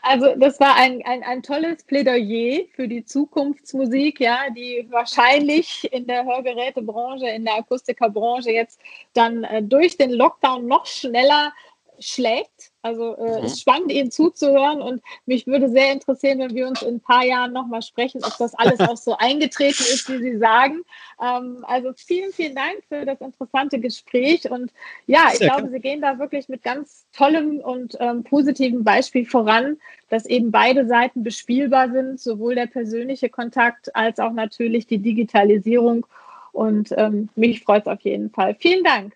Also 0.00 0.34
das 0.36 0.60
war 0.60 0.76
ein, 0.76 1.02
ein, 1.04 1.22
ein 1.22 1.42
tolles 1.42 1.84
Plädoyer 1.84 2.64
für 2.74 2.88
die 2.88 3.04
Zukunftsmusik, 3.04 4.20
ja, 4.20 4.48
die 4.50 4.86
wahrscheinlich 4.90 5.92
in 5.92 6.06
der 6.06 6.24
Hörgerätebranche, 6.24 7.28
in 7.28 7.44
der 7.44 7.56
Akustikerbranche 7.56 8.50
jetzt 8.50 8.80
dann 9.12 9.44
äh, 9.44 9.62
durch 9.62 9.96
den 9.96 10.10
Lockdown 10.10 10.66
noch 10.66 10.86
schneller 10.86 11.52
schlägt. 12.00 12.72
Also 12.82 13.16
äh, 13.16 13.40
mhm. 13.40 13.44
es 13.44 13.52
ist 13.52 13.60
spannend, 13.60 13.92
Ihnen 13.92 14.10
zuzuhören 14.10 14.80
und 14.80 15.02
mich 15.26 15.46
würde 15.46 15.68
sehr 15.68 15.92
interessieren, 15.92 16.38
wenn 16.38 16.54
wir 16.54 16.66
uns 16.68 16.82
in 16.82 16.96
ein 16.96 17.00
paar 17.00 17.24
Jahren 17.24 17.52
nochmal 17.52 17.82
sprechen, 17.82 18.22
ob 18.24 18.36
das 18.38 18.54
alles 18.54 18.80
auch 18.80 18.96
so 18.96 19.16
eingetreten 19.16 19.82
ist, 19.82 20.08
wie 20.08 20.18
Sie 20.18 20.38
sagen. 20.38 20.82
Ähm, 21.22 21.64
also 21.66 21.92
vielen, 21.96 22.32
vielen 22.32 22.54
Dank 22.54 22.82
für 22.88 23.04
das 23.04 23.20
interessante 23.20 23.78
Gespräch 23.80 24.50
und 24.50 24.72
ja, 25.06 25.28
ich 25.32 25.38
sehr 25.38 25.48
glaube, 25.48 25.70
Sie 25.70 25.80
gehen 25.80 26.00
da 26.00 26.18
wirklich 26.18 26.48
mit 26.48 26.62
ganz 26.62 27.06
tollem 27.12 27.60
und 27.60 27.96
ähm, 28.00 28.24
positivem 28.24 28.84
Beispiel 28.84 29.26
voran, 29.26 29.76
dass 30.08 30.26
eben 30.26 30.50
beide 30.50 30.86
Seiten 30.86 31.22
bespielbar 31.22 31.90
sind, 31.90 32.20
sowohl 32.20 32.54
der 32.54 32.66
persönliche 32.66 33.28
Kontakt 33.28 33.94
als 33.94 34.18
auch 34.18 34.32
natürlich 34.32 34.86
die 34.86 34.98
Digitalisierung. 34.98 36.06
Und 36.52 36.92
ähm, 36.96 37.28
mich 37.36 37.62
freut 37.62 37.82
es 37.82 37.88
auf 37.88 38.00
jeden 38.00 38.30
Fall. 38.30 38.56
Vielen 38.58 38.82
Dank. 38.82 39.14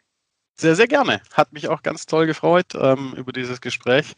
Sehr, 0.55 0.77
sehr 0.77 0.89
gerne. 0.89 1.21
Hat 1.33 1.53
mich 1.53 1.69
auch 1.69 1.83
ganz 1.83 2.07
toll 2.07 2.27
gefreut 2.27 2.75
ähm, 2.75 3.15
über 3.17 3.33
dieses 3.33 3.61
Gespräch. 3.61 4.15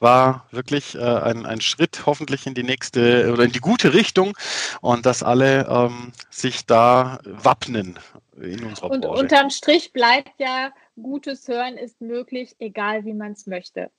War 0.00 0.46
wirklich 0.52 0.94
äh, 0.94 1.00
ein, 1.00 1.44
ein 1.44 1.60
Schritt 1.60 2.06
hoffentlich 2.06 2.46
in 2.46 2.54
die 2.54 2.62
nächste 2.62 3.32
oder 3.32 3.42
in 3.42 3.52
die 3.52 3.58
gute 3.58 3.94
Richtung 3.94 4.36
und 4.80 5.06
dass 5.06 5.24
alle 5.24 5.66
ähm, 5.68 6.12
sich 6.30 6.66
da 6.66 7.18
wappnen 7.24 7.98
in 8.40 8.64
unserer 8.64 8.90
und 8.90 9.00
Branche. 9.00 9.22
unterm 9.22 9.50
Strich 9.50 9.92
bleibt 9.92 10.38
ja, 10.38 10.72
gutes 11.02 11.48
Hören 11.48 11.76
ist 11.76 12.00
möglich, 12.00 12.54
egal 12.60 13.04
wie 13.04 13.14
man 13.14 13.32
es 13.32 13.46
möchte. 13.48 13.90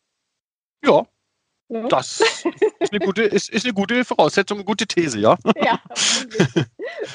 Ja, 0.86 1.06
ja. 1.70 1.88
Das 1.88 2.20
ist 2.80 2.92
eine, 2.92 3.00
gute, 3.00 3.24
ist, 3.24 3.50
ist 3.50 3.64
eine 3.64 3.74
gute 3.74 4.04
Voraussetzung, 4.04 4.58
eine 4.58 4.66
gute 4.66 4.88
These, 4.88 5.20
ja? 5.20 5.38
Ja, 5.62 5.80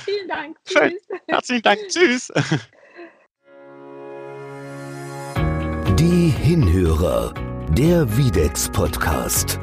vielen 0.04 0.28
Dank. 0.28 0.56
Schön. 0.64 0.96
Herzlichen 1.26 1.62
Dank. 1.62 1.80
Tschüss. 1.88 2.32
Die 6.04 6.28
Hinhörer, 6.28 7.32
der 7.70 8.16
Videx 8.18 8.68
Podcast. 8.68 9.58